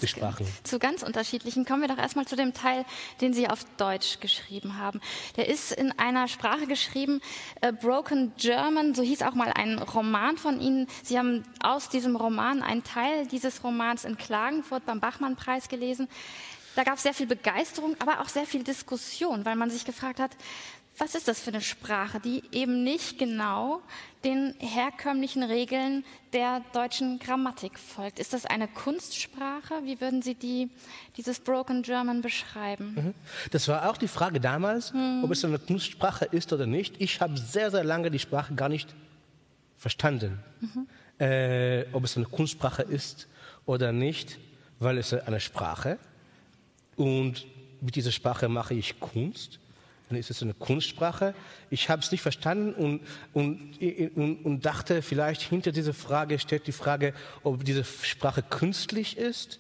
zu 0.64 0.80
ganz 0.80 1.04
unterschiedlichen. 1.04 1.66
Kommen 1.66 1.82
wir 1.82 1.90
doch 1.90 1.98
erstmal 1.98 2.26
zu 2.26 2.36
dem 2.36 2.54
Teil, 2.54 2.86
den 3.22 3.34
Sie 3.34 3.50
auf 3.50 3.66
Deutsch 3.78 4.20
geschrieben 4.20 4.78
haben. 4.78 5.02
Der 5.36 5.50
ist 5.50 5.72
in 5.72 5.98
einer 6.00 6.28
Sprache 6.28 6.66
geschrieben, 6.66 7.22
uh, 7.66 7.72
Broken 7.74 8.32
German, 8.38 8.96
so 8.96 9.04
hieß 9.04 9.24
auch 9.24 9.36
mal 9.36 9.52
ein 9.54 9.78
Roman 9.80 10.38
von 10.38 10.62
Ihnen. 10.62 10.88
Sie 11.04 11.18
haben 11.20 11.44
aus 11.62 11.90
diesem 11.90 12.16
Roman 12.16 12.62
einen 12.62 12.84
Teil 12.84 13.28
dieses 13.28 13.64
Romans 13.64 14.06
in 14.06 14.18
Klagenfurt 14.18 14.86
beim 14.86 15.00
Bachmann-Preis 15.00 15.68
gelesen. 15.68 16.08
Da 16.76 16.84
gab 16.84 16.96
es 16.96 17.04
sehr 17.04 17.14
viel 17.14 17.28
Begeisterung, 17.28 17.96
aber 18.00 18.22
auch 18.22 18.30
sehr 18.30 18.46
viel 18.46 18.64
Diskussion, 18.64 19.46
weil 19.46 19.56
man 19.56 19.70
sich 19.70 19.86
gefragt 19.86 20.20
hat, 20.20 20.32
was 20.98 21.16
ist 21.16 21.28
das 21.28 21.40
für 21.40 21.50
eine 21.50 21.62
Sprache, 21.62 22.20
die 22.20 22.44
eben 22.52 22.84
nicht 22.84 23.18
genau 23.18 23.82
den 24.24 24.54
herkömmlichen 24.60 25.44
Regeln 25.44 26.06
der 26.34 26.62
deutschen 26.72 27.20
Grammatik 27.20 27.80
folgt? 27.80 28.20
Ist 28.20 28.34
das 28.34 28.46
eine 28.46 28.68
Kunstsprache? 28.68 29.84
Wie 29.84 30.00
würden 30.00 30.22
Sie 30.22 30.36
die, 30.36 30.70
dieses 31.18 31.40
Broken 31.40 31.82
German 31.82 32.22
beschreiben? 32.22 32.94
Mhm. 32.96 33.14
Das 33.52 33.68
war 33.68 33.90
auch 33.90 33.98
die 33.98 34.08
Frage 34.08 34.40
damals, 34.40 34.94
mhm. 34.94 35.22
ob 35.24 35.32
es 35.32 35.44
eine 35.44 35.58
Kunstsprache 35.58 36.26
ist 36.26 36.54
oder 36.54 36.68
nicht. 36.68 36.96
Ich 37.00 37.20
habe 37.22 37.38
sehr, 37.38 37.72
sehr 37.72 37.84
lange 37.84 38.12
die 38.12 38.20
Sprache 38.20 38.54
gar 38.54 38.70
nicht 38.70 38.94
verstanden, 39.78 40.40
mhm. 40.62 40.88
äh, 41.20 41.86
ob 41.92 42.04
es 42.04 42.16
eine 42.16 42.28
Kunstsprache 42.28 42.84
ist 42.84 43.28
oder 43.66 43.92
nicht, 43.92 44.38
weil 44.80 45.00
es 45.00 45.14
eine 45.14 45.40
Sprache 45.40 45.98
und 46.96 47.46
mit 47.82 47.96
dieser 47.96 48.12
Sprache 48.12 48.48
mache 48.48 48.76
ich 48.76 49.00
Kunst 49.00 49.60
ist 50.16 50.30
es 50.30 50.42
eine 50.42 50.54
Kunstsprache. 50.54 51.34
Ich 51.70 51.90
habe 51.90 52.02
es 52.02 52.12
nicht 52.12 52.22
verstanden 52.22 52.74
und, 52.74 53.02
und, 53.34 53.80
und, 54.16 54.46
und, 54.46 54.66
dachte, 54.66 55.02
vielleicht 55.02 55.42
hinter 55.42 55.72
dieser 55.72 55.94
Frage 55.94 56.40
steht 56.40 56.68
die 56.68 56.72
Frage, 56.72 57.14
ob 57.44 57.64
diese 57.64 57.84
Sprache 57.84 58.44
künstlich 58.44 59.18
ist 59.18 59.60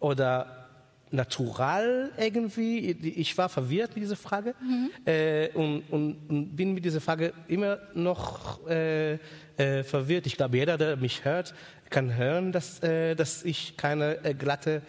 oder 0.00 0.64
natural 1.10 2.10
irgendwie. 2.18 2.90
Ich 2.90 3.36
war 3.38 3.48
verwirrt 3.48 3.94
mit 3.94 4.04
dieser 4.04 4.16
Frage 4.16 4.54
mhm. 4.60 4.90
äh, 5.06 5.48
und, 5.54 5.82
und, 5.90 6.16
und, 6.28 6.56
bin 6.56 6.74
mit 6.74 6.84
dieser 6.84 7.00
Frage 7.00 7.32
immer 7.48 7.78
noch 7.94 8.66
äh, 8.68 9.14
äh, 9.56 9.82
verwirrt. 9.84 10.26
Ich 10.26 10.36
glaube, 10.36 10.56
jeder, 10.56 10.76
der 10.76 10.96
mich 10.96 11.24
hört, 11.24 11.54
kann 11.90 12.16
hören, 12.16 12.52
dass, 12.52 12.82
äh, 12.82 13.14
dass 13.14 13.44
ich 13.44 13.76
keine 13.76 14.24
äh, 14.24 14.34
glatte 14.34 14.82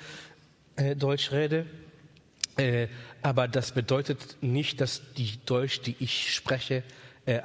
äh, 0.76 0.96
Deutsch 0.96 1.32
rede. 1.32 1.66
Aber 3.22 3.48
das 3.48 3.74
bedeutet 3.74 4.38
nicht, 4.42 4.80
dass 4.80 5.02
die 5.18 5.40
Deutsch, 5.46 5.82
die 5.82 5.96
ich 6.00 6.34
spreche, 6.34 6.84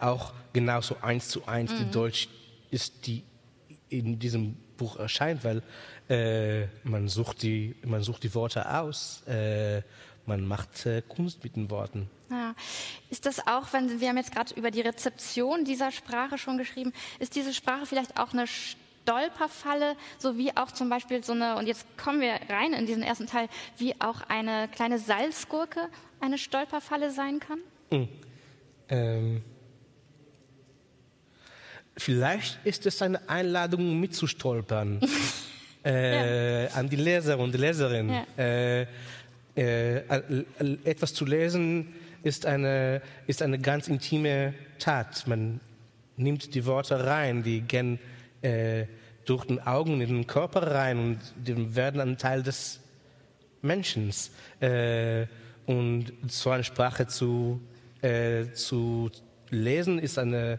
auch 0.01 0.33
genauso 0.53 0.96
eins 1.03 1.29
zu 1.29 1.46
eins 1.46 1.73
mhm. 1.73 1.79
die 1.79 1.90
Deutsch 1.90 2.29
ist, 2.70 3.07
die 3.07 3.25
in 3.88 4.18
diesem 4.18 4.57
Buch 4.77 4.96
erscheint, 4.99 5.44
weil 5.44 5.62
äh, 6.09 6.66
man, 6.85 7.09
sucht 7.09 7.42
die, 7.42 7.77
man 7.85 8.03
sucht 8.03 8.23
die 8.23 8.35
Worte 8.35 8.68
aus, 8.73 9.23
äh, 9.27 9.83
man 10.27 10.46
macht 10.46 10.87
äh, 10.87 11.03
Kunst 11.07 11.44
mit 11.44 11.57
den 11.57 11.70
Worten. 11.70 12.09
Ja. 12.31 12.55
Ist 13.11 13.27
das 13.27 13.46
auch, 13.46 13.73
wenn 13.73 14.01
wir 14.01 14.09
haben 14.09 14.16
jetzt 14.16 14.33
gerade 14.33 14.55
über 14.55 14.70
die 14.70 14.81
Rezeption 14.81 15.64
dieser 15.64 15.90
Sprache 15.90 16.38
schon 16.38 16.57
geschrieben, 16.57 16.92
ist 17.18 17.35
diese 17.35 17.53
Sprache 17.53 17.85
vielleicht 17.87 18.18
auch 18.18 18.33
eine 18.33 18.46
Stolperfalle, 19.03 19.97
so 20.19 20.37
wie 20.37 20.57
auch 20.57 20.71
zum 20.73 20.89
Beispiel 20.89 21.25
so 21.25 21.33
eine, 21.33 21.57
und 21.57 21.67
jetzt 21.67 21.87
kommen 21.97 22.21
wir 22.21 22.35
rein 22.49 22.73
in 22.73 22.87
diesen 22.87 23.03
ersten 23.03 23.27
Teil, 23.27 23.49
wie 23.77 23.95
auch 24.01 24.23
eine 24.29 24.69
kleine 24.69 24.99
Salzgurke 24.99 25.89
eine 26.21 26.39
Stolperfalle 26.39 27.11
sein 27.11 27.41
kann? 27.41 27.61
Mhm. 27.91 28.09
Ähm, 28.89 29.43
Vielleicht 31.97 32.59
ist 32.65 32.87
es 32.87 33.03
eine 33.03 33.29
Einladung 33.29 34.01
mitzustolpern 34.01 35.01
äh, 35.85 36.65
ja. 36.65 36.71
an 36.71 36.89
die 36.89 36.97
Leser 36.97 37.39
und 37.39 37.53
die 37.53 37.59
Leserin. 37.59 38.09
Ja. 38.09 38.25
Äh, 38.43 38.87
äh, 39.55 40.03
etwas 40.85 41.13
zu 41.13 41.27
lesen 41.27 41.93
ist 42.23 42.47
eine, 42.47 43.03
ist 43.27 43.43
eine 43.43 43.59
ganz 43.59 43.89
intime 43.89 44.55
Tat. 44.79 45.27
Man 45.27 45.61
nimmt 46.17 46.55
die 46.55 46.65
Worte 46.65 47.05
rein, 47.05 47.43
die 47.43 47.61
gehen 47.61 47.99
äh, 48.42 48.87
durch 49.24 49.44
den 49.44 49.61
Augen 49.61 50.00
in 50.00 50.09
den 50.09 50.26
Körper 50.26 50.62
rein 50.62 50.98
und 50.98 51.76
werden 51.76 52.00
ein 52.00 52.18
Teil 52.18 52.42
des 52.42 52.81
Menschen. 53.62 54.12
Äh, 54.61 55.26
und 55.66 56.12
so 56.29 56.50
eine 56.50 56.64
Sprache 56.64 57.07
zu, 57.07 57.61
äh, 58.03 58.53
zu 58.53 59.11
lesen 59.50 59.98
ist 59.98 60.18
eine 60.18 60.59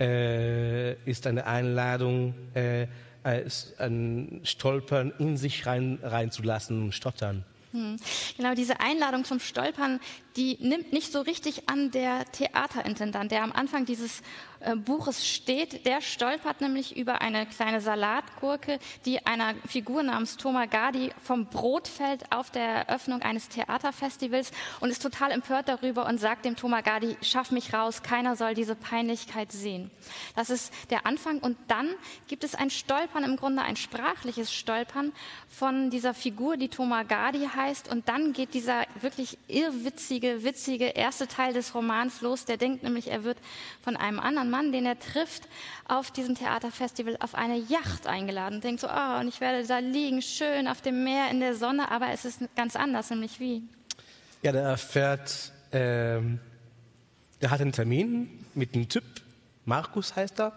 äh, 0.00 0.94
ist 1.10 1.26
eine 1.26 1.46
Einladung, 1.46 2.34
äh, 2.54 2.86
ein 3.24 4.40
Stolpern 4.44 5.12
in 5.18 5.36
sich 5.36 5.66
rein, 5.66 5.98
reinzulassen 6.02 6.82
und 6.82 6.92
stottern. 6.92 7.44
Hm. 7.72 7.96
Genau, 8.36 8.54
diese 8.54 8.80
Einladung 8.80 9.24
zum 9.24 9.40
Stolpern, 9.40 10.00
die 10.38 10.56
nimmt 10.60 10.92
nicht 10.92 11.10
so 11.10 11.20
richtig 11.20 11.68
an 11.68 11.90
der 11.90 12.24
Theaterintendant, 12.30 13.32
der 13.32 13.42
am 13.42 13.50
Anfang 13.50 13.86
dieses 13.86 14.22
äh, 14.60 14.76
Buches 14.76 15.26
steht. 15.26 15.84
Der 15.84 16.00
stolpert 16.00 16.60
nämlich 16.60 16.96
über 16.96 17.20
eine 17.20 17.44
kleine 17.46 17.80
Salatgurke, 17.80 18.78
die 19.04 19.26
einer 19.26 19.54
Figur 19.66 20.04
namens 20.04 20.36
Thomas 20.36 20.70
Gadi 20.70 21.10
vom 21.22 21.46
Brot 21.46 21.88
fällt 21.88 22.30
auf 22.30 22.50
der 22.50 22.86
Eröffnung 22.86 23.22
eines 23.22 23.48
Theaterfestivals 23.48 24.52
und 24.78 24.90
ist 24.90 25.02
total 25.02 25.32
empört 25.32 25.68
darüber 25.68 26.06
und 26.06 26.18
sagt 26.18 26.44
dem 26.44 26.54
Thomas 26.54 26.84
Gadi, 26.84 27.16
schaff 27.20 27.50
mich 27.50 27.72
raus, 27.74 28.04
keiner 28.04 28.36
soll 28.36 28.54
diese 28.54 28.76
Peinlichkeit 28.76 29.50
sehen. 29.50 29.90
Das 30.36 30.50
ist 30.50 30.72
der 30.90 31.04
Anfang 31.04 31.38
und 31.38 31.56
dann 31.66 31.88
gibt 32.28 32.44
es 32.44 32.54
ein 32.54 32.70
Stolpern, 32.70 33.24
im 33.24 33.36
Grunde 33.36 33.62
ein 33.62 33.76
sprachliches 33.76 34.52
Stolpern 34.52 35.12
von 35.48 35.90
dieser 35.90 36.14
Figur, 36.14 36.56
die 36.56 36.68
Thomas 36.68 37.08
Gadi 37.08 37.48
heißt 37.54 37.90
und 37.90 38.08
dann 38.08 38.32
geht 38.32 38.54
dieser 38.54 38.84
wirklich 39.00 39.36
irrwitzige, 39.48 40.27
witzige 40.44 40.86
erste 40.86 41.26
Teil 41.26 41.52
des 41.52 41.74
Romans 41.74 42.20
los, 42.20 42.44
der 42.44 42.56
denkt 42.56 42.82
nämlich, 42.82 43.10
er 43.10 43.24
wird 43.24 43.38
von 43.82 43.96
einem 43.96 44.20
anderen 44.20 44.50
Mann, 44.50 44.72
den 44.72 44.86
er 44.86 44.98
trifft, 44.98 45.42
auf 45.86 46.10
diesem 46.10 46.34
Theaterfestival 46.34 47.16
auf 47.20 47.34
eine 47.34 47.56
Yacht 47.56 48.06
eingeladen. 48.06 48.60
Denkt 48.60 48.80
so, 48.80 48.88
oh, 48.88 49.20
und 49.20 49.28
ich 49.28 49.40
werde 49.40 49.66
da 49.66 49.78
liegen, 49.78 50.22
schön 50.22 50.68
auf 50.68 50.80
dem 50.80 51.04
Meer 51.04 51.30
in 51.30 51.40
der 51.40 51.54
Sonne, 51.54 51.90
aber 51.90 52.10
es 52.10 52.24
ist 52.24 52.40
ganz 52.56 52.76
anders, 52.76 53.10
nämlich 53.10 53.40
wie? 53.40 53.62
Ja, 54.42 54.52
der 54.52 54.62
erfährt, 54.62 55.52
ähm, 55.72 56.38
der 57.40 57.50
hat 57.50 57.60
einen 57.60 57.72
Termin 57.72 58.44
mit 58.54 58.74
einem 58.74 58.88
Typ, 58.88 59.04
Markus 59.64 60.14
heißt 60.14 60.40
er, 60.40 60.52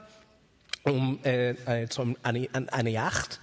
um 0.83 1.19
äh, 1.23 1.51
äh 1.51 1.87
zum, 1.87 2.15
eine, 2.23 2.47
eine 2.53 2.89
Yacht 2.89 3.39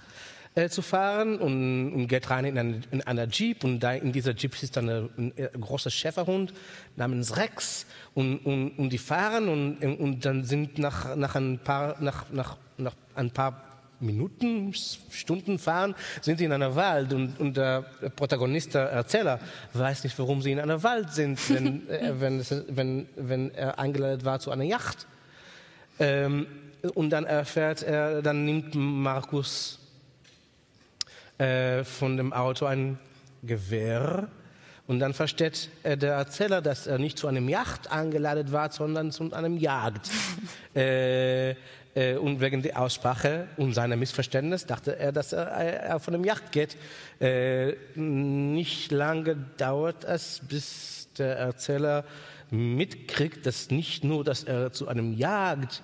äh, 0.59 0.69
zu 0.69 0.81
fahren 0.81 1.37
und, 1.37 1.93
und 1.93 2.07
geht 2.07 2.29
rein 2.29 2.45
in, 2.45 2.57
eine, 2.57 2.81
in 2.91 3.01
einer 3.01 3.27
Jeep 3.27 3.63
und 3.63 3.79
da 3.79 3.93
in 3.93 4.11
dieser 4.11 4.33
Jeep 4.33 4.61
ist 4.61 4.75
dann 4.75 4.89
ein, 4.89 5.33
ein 5.37 5.61
großer 5.61 5.89
Schäferhund 5.89 6.53
namens 6.95 7.37
Rex 7.37 7.85
und, 8.13 8.39
und, 8.39 8.71
und 8.77 8.89
die 8.89 8.97
fahren 8.97 9.47
und, 9.47 9.83
und 9.83 10.25
dann 10.25 10.43
sind 10.43 10.77
nach, 10.77 11.15
nach 11.15 11.35
ein 11.35 11.59
paar 11.59 11.95
nach, 12.01 12.25
nach, 12.31 12.57
nach 12.77 12.93
ein 13.15 13.31
paar 13.31 13.63
Minuten, 14.01 14.73
Stunden 14.73 15.59
fahren, 15.59 15.93
sind 16.21 16.37
sie 16.37 16.45
in 16.45 16.51
einer 16.51 16.75
Wald 16.75 17.13
und, 17.13 17.39
und 17.39 17.57
der 17.57 17.81
Protagonist, 18.15 18.73
der 18.73 18.83
Erzähler, 18.83 19.39
weiß 19.73 20.03
nicht, 20.03 20.17
warum 20.17 20.41
sie 20.41 20.51
in 20.51 20.59
einer 20.59 20.81
Wald 20.83 21.11
sind, 21.11 21.37
wenn, 21.49 21.89
äh, 21.89 22.13
wenn, 22.19 22.43
wenn, 22.69 23.05
wenn 23.15 23.53
er 23.53 23.77
eingeladen 23.77 24.23
war 24.25 24.39
zu 24.39 24.51
einer 24.51 24.63
Yacht. 24.63 25.05
Ähm, 25.99 26.47
und 26.93 27.09
dann 27.09 27.25
erfährt 27.25 27.83
er, 27.83 28.21
dann 28.21 28.45
nimmt 28.45 28.73
Markus 28.73 29.78
äh, 31.39 31.83
von 31.83 32.17
dem 32.17 32.33
Auto 32.33 32.65
ein 32.65 32.99
Gewehr. 33.43 34.27
Und 34.87 34.99
dann 34.99 35.13
versteht 35.13 35.69
äh, 35.83 35.97
der 35.97 36.13
Erzähler, 36.13 36.61
dass 36.61 36.87
er 36.87 36.97
nicht 36.97 37.17
zu 37.17 37.27
einem 37.27 37.49
Yacht 37.49 37.91
eingeladen 37.91 38.51
war, 38.51 38.71
sondern 38.71 39.11
zu 39.11 39.31
einem 39.33 39.57
Jagd. 39.57 40.09
äh, 40.75 41.55
äh, 41.95 42.15
und 42.15 42.39
wegen 42.39 42.61
der 42.61 42.79
Aussprache 42.79 43.47
und 43.57 43.73
seiner 43.73 43.95
Missverständnis 43.95 44.65
dachte 44.65 44.97
er, 44.97 45.11
dass 45.11 45.33
er, 45.33 45.47
er 45.47 45.99
von 45.99 46.13
einem 46.13 46.23
Yacht 46.23 46.51
geht. 46.51 46.77
Äh, 47.19 47.73
nicht 47.95 48.91
lange 48.91 49.37
dauert 49.57 50.03
es, 50.03 50.41
bis 50.47 51.07
der 51.17 51.37
Erzähler 51.37 52.03
mitkriegt, 52.51 53.45
dass 53.45 53.69
nicht 53.69 54.03
nur, 54.03 54.23
dass 54.23 54.43
er 54.43 54.71
zu 54.71 54.87
einem 54.87 55.13
Jagd 55.13 55.83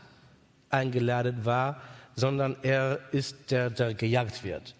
eingeladen 0.69 1.45
war, 1.45 1.81
sondern 2.15 2.55
er 2.61 2.99
ist 3.11 3.51
der, 3.51 3.69
der 3.69 3.93
gejagt 3.93 4.43
wird. 4.43 4.75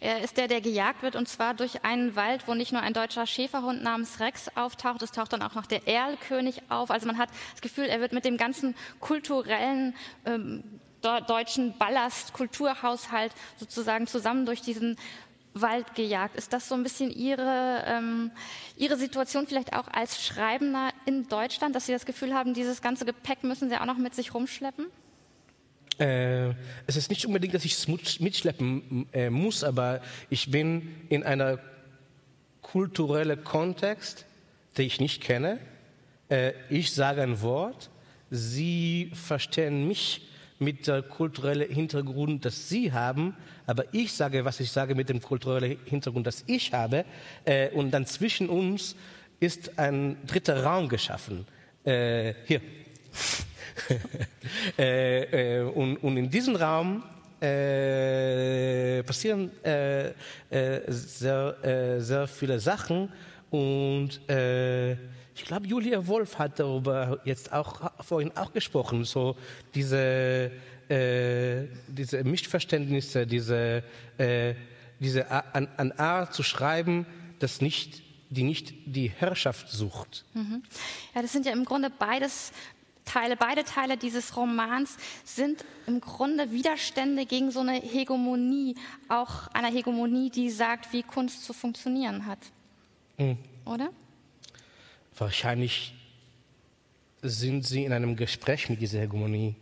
Er 0.00 0.22
ist 0.22 0.36
der, 0.36 0.48
der 0.48 0.60
gejagt 0.60 1.02
wird 1.02 1.16
und 1.16 1.28
zwar 1.28 1.54
durch 1.54 1.84
einen 1.84 2.16
Wald, 2.16 2.46
wo 2.46 2.54
nicht 2.54 2.72
nur 2.72 2.82
ein 2.82 2.92
deutscher 2.92 3.26
Schäferhund 3.26 3.82
namens 3.82 4.20
Rex 4.20 4.50
auftaucht, 4.56 5.02
es 5.02 5.12
taucht 5.12 5.32
dann 5.32 5.42
auch 5.42 5.54
noch 5.54 5.66
der 5.66 5.86
Erlkönig 5.88 6.62
auf. 6.68 6.90
Also 6.90 7.06
man 7.06 7.18
hat 7.18 7.30
das 7.52 7.60
Gefühl, 7.60 7.86
er 7.86 8.00
wird 8.00 8.12
mit 8.12 8.24
dem 8.24 8.36
ganzen 8.36 8.74
kulturellen 9.00 9.94
ähm, 10.24 10.62
deutschen 11.02 11.76
Ballast, 11.76 12.32
Kulturhaushalt 12.32 13.32
sozusagen 13.58 14.06
zusammen 14.06 14.46
durch 14.46 14.62
diesen 14.62 14.96
Wald 15.54 15.94
gejagt. 15.94 16.36
Ist 16.36 16.52
das 16.52 16.68
so 16.68 16.74
ein 16.74 16.82
bisschen 16.82 17.10
Ihre, 17.10 17.84
ähm, 17.86 18.32
Ihre 18.76 18.96
Situation 18.96 19.46
vielleicht 19.46 19.74
auch 19.74 19.88
als 19.88 20.24
Schreibender 20.24 20.90
in 21.06 21.28
Deutschland, 21.28 21.74
dass 21.76 21.86
Sie 21.86 21.92
das 21.92 22.06
Gefühl 22.06 22.34
haben, 22.34 22.54
dieses 22.54 22.82
ganze 22.82 23.04
Gepäck 23.04 23.44
müssen 23.44 23.68
Sie 23.68 23.76
auch 23.76 23.86
noch 23.86 23.98
mit 23.98 24.14
sich 24.14 24.34
rumschleppen? 24.34 24.86
Äh, 25.98 26.50
es 26.86 26.96
ist 26.96 27.10
nicht 27.10 27.26
unbedingt, 27.26 27.54
dass 27.54 27.64
ich 27.64 27.74
es 27.74 27.88
mitschleppen 27.88 29.06
äh, 29.12 29.30
muss, 29.30 29.62
aber 29.62 30.00
ich 30.30 30.50
bin 30.50 30.94
in 31.08 31.22
einer 31.22 31.58
kulturellen 32.62 33.44
Kontext, 33.44 34.24
den 34.76 34.86
ich 34.86 35.00
nicht 35.00 35.22
kenne. 35.22 35.58
Äh, 36.28 36.52
ich 36.68 36.92
sage 36.92 37.22
ein 37.22 37.40
Wort, 37.42 37.90
Sie 38.30 39.12
verstehen 39.14 39.86
mich 39.86 40.22
mit 40.58 40.88
dem 40.88 41.08
kulturellen 41.08 41.70
Hintergrund, 41.70 42.44
das 42.44 42.68
Sie 42.68 42.92
haben, 42.92 43.36
aber 43.66 43.84
ich 43.92 44.12
sage, 44.12 44.44
was 44.44 44.58
ich 44.60 44.70
sage 44.72 44.94
mit 44.94 45.08
dem 45.08 45.20
kulturellen 45.20 45.78
Hintergrund, 45.84 46.26
das 46.26 46.42
ich 46.46 46.72
habe, 46.72 47.04
äh, 47.44 47.70
und 47.70 47.92
dann 47.92 48.06
zwischen 48.06 48.48
uns 48.48 48.96
ist 49.40 49.78
ein 49.78 50.16
dritter 50.26 50.64
Raum 50.64 50.88
geschaffen. 50.88 51.46
Äh, 51.84 52.34
hier. 52.46 52.60
äh, 54.78 55.58
äh, 55.58 55.62
und, 55.62 55.96
und, 55.98 56.16
in 56.16 56.30
diesem 56.30 56.56
Raum 56.56 57.02
äh, 57.40 59.02
passieren 59.02 59.50
äh, 59.64 60.08
äh, 60.08 60.12
sehr, 60.88 62.00
sehr 62.00 62.26
viele 62.26 62.58
Sachen 62.60 63.10
und 63.50 64.20
ich 65.36 65.44
glaube, 65.44 65.66
Julia 65.66 66.06
Wolf 66.06 66.38
hat 66.38 66.60
darüber 66.60 67.20
jetzt 67.24 67.52
auch 67.52 67.90
vorhin 68.04 68.36
auch 68.36 68.52
gesprochen, 68.52 69.04
so 69.04 69.36
diese, 69.74 70.50
diese 70.88 72.24
Missverständnisse, 72.24 73.26
diese, 73.26 73.82
diese 75.00 75.30
an, 75.30 75.68
an 75.76 75.92
Art 75.92 76.34
zu 76.34 76.42
schreiben, 76.42 77.06
das 77.40 77.60
nicht 77.60 78.04
die 78.34 78.42
nicht 78.42 78.74
die 78.86 79.08
Herrschaft 79.08 79.70
sucht. 79.70 80.24
Mhm. 80.34 80.62
Ja, 81.14 81.22
das 81.22 81.32
sind 81.32 81.46
ja 81.46 81.52
im 81.52 81.64
Grunde 81.64 81.90
beides 81.90 82.52
Teile, 83.04 83.36
beide 83.36 83.64
Teile 83.64 83.96
dieses 83.96 84.36
Romans 84.36 84.96
sind 85.24 85.64
im 85.86 86.00
Grunde 86.00 86.50
Widerstände 86.50 87.26
gegen 87.26 87.50
so 87.50 87.60
eine 87.60 87.74
Hegemonie, 87.74 88.76
auch 89.08 89.48
einer 89.48 89.70
Hegemonie, 89.70 90.30
die 90.30 90.50
sagt, 90.50 90.92
wie 90.92 91.02
Kunst 91.02 91.44
zu 91.44 91.52
funktionieren 91.52 92.26
hat. 92.26 92.38
Mhm. 93.18 93.38
Oder? 93.64 93.90
Wahrscheinlich 95.16 95.94
sind 97.22 97.66
Sie 97.66 97.84
in 97.84 97.92
einem 97.92 98.16
Gespräch 98.16 98.68
mit 98.68 98.80
dieser 98.80 99.00
Hegemonie. 99.00 99.54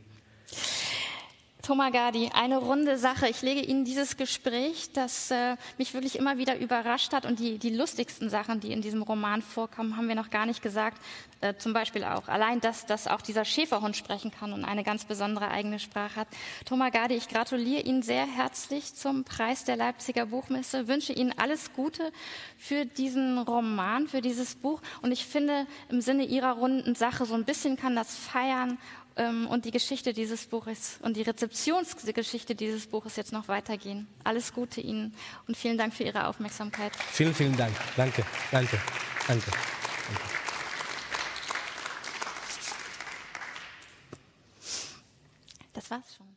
Thomas 1.62 1.92
Gardi, 1.92 2.28
eine 2.34 2.58
runde 2.58 2.98
Sache. 2.98 3.28
Ich 3.28 3.40
lege 3.40 3.60
Ihnen 3.60 3.84
dieses 3.84 4.16
Gespräch, 4.16 4.90
das 4.94 5.30
äh, 5.30 5.56
mich 5.78 5.94
wirklich 5.94 6.18
immer 6.18 6.36
wieder 6.36 6.58
überrascht 6.58 7.12
hat 7.12 7.24
und 7.24 7.38
die, 7.38 7.56
die 7.58 7.70
lustigsten 7.70 8.28
Sachen, 8.28 8.58
die 8.58 8.72
in 8.72 8.82
diesem 8.82 9.00
Roman 9.00 9.42
vorkommen, 9.42 9.96
haben 9.96 10.08
wir 10.08 10.16
noch 10.16 10.30
gar 10.30 10.44
nicht 10.44 10.60
gesagt. 10.60 11.00
Äh, 11.40 11.54
zum 11.58 11.72
Beispiel 11.72 12.02
auch 12.02 12.26
allein, 12.26 12.60
dass, 12.60 12.86
dass 12.86 13.06
auch 13.06 13.22
dieser 13.22 13.44
Schäferhund 13.44 13.96
sprechen 13.96 14.32
kann 14.32 14.52
und 14.52 14.64
eine 14.64 14.82
ganz 14.82 15.04
besondere 15.04 15.52
eigene 15.52 15.78
Sprache 15.78 16.16
hat. 16.16 16.28
Thomas 16.64 16.90
Gardi, 16.90 17.14
ich 17.14 17.28
gratuliere 17.28 17.82
Ihnen 17.82 18.02
sehr 18.02 18.26
herzlich 18.26 18.94
zum 18.94 19.22
Preis 19.22 19.62
der 19.62 19.76
Leipziger 19.76 20.26
Buchmesse, 20.26 20.88
wünsche 20.88 21.12
Ihnen 21.12 21.32
alles 21.38 21.72
Gute 21.74 22.12
für 22.58 22.86
diesen 22.86 23.38
Roman, 23.38 24.08
für 24.08 24.20
dieses 24.20 24.56
Buch 24.56 24.82
und 25.00 25.12
ich 25.12 25.26
finde 25.26 25.68
im 25.90 26.00
Sinne 26.00 26.24
Ihrer 26.24 26.54
runden 26.54 26.96
Sache 26.96 27.24
so 27.24 27.34
ein 27.34 27.44
bisschen 27.44 27.76
kann 27.76 27.94
das 27.94 28.16
feiern 28.16 28.78
und 29.16 29.64
die 29.64 29.70
Geschichte 29.70 30.12
dieses 30.12 30.46
Buches 30.46 30.98
und 31.02 31.16
die 31.16 31.22
Rezeptionsgeschichte 31.22 32.54
dieses 32.54 32.86
Buches 32.86 33.16
jetzt 33.16 33.32
noch 33.32 33.48
weitergehen. 33.48 34.08
Alles 34.24 34.52
Gute 34.52 34.80
Ihnen 34.80 35.14
und 35.46 35.56
vielen 35.56 35.76
Dank 35.76 35.94
für 35.94 36.04
Ihre 36.04 36.26
Aufmerksamkeit. 36.26 36.92
Vielen, 36.96 37.34
vielen 37.34 37.56
Dank. 37.56 37.74
Danke, 37.96 38.24
danke, 38.50 38.80
danke. 39.26 39.50
danke. 39.50 39.52
Das 45.72 45.90
war's 45.90 46.14
schon. 46.16 46.31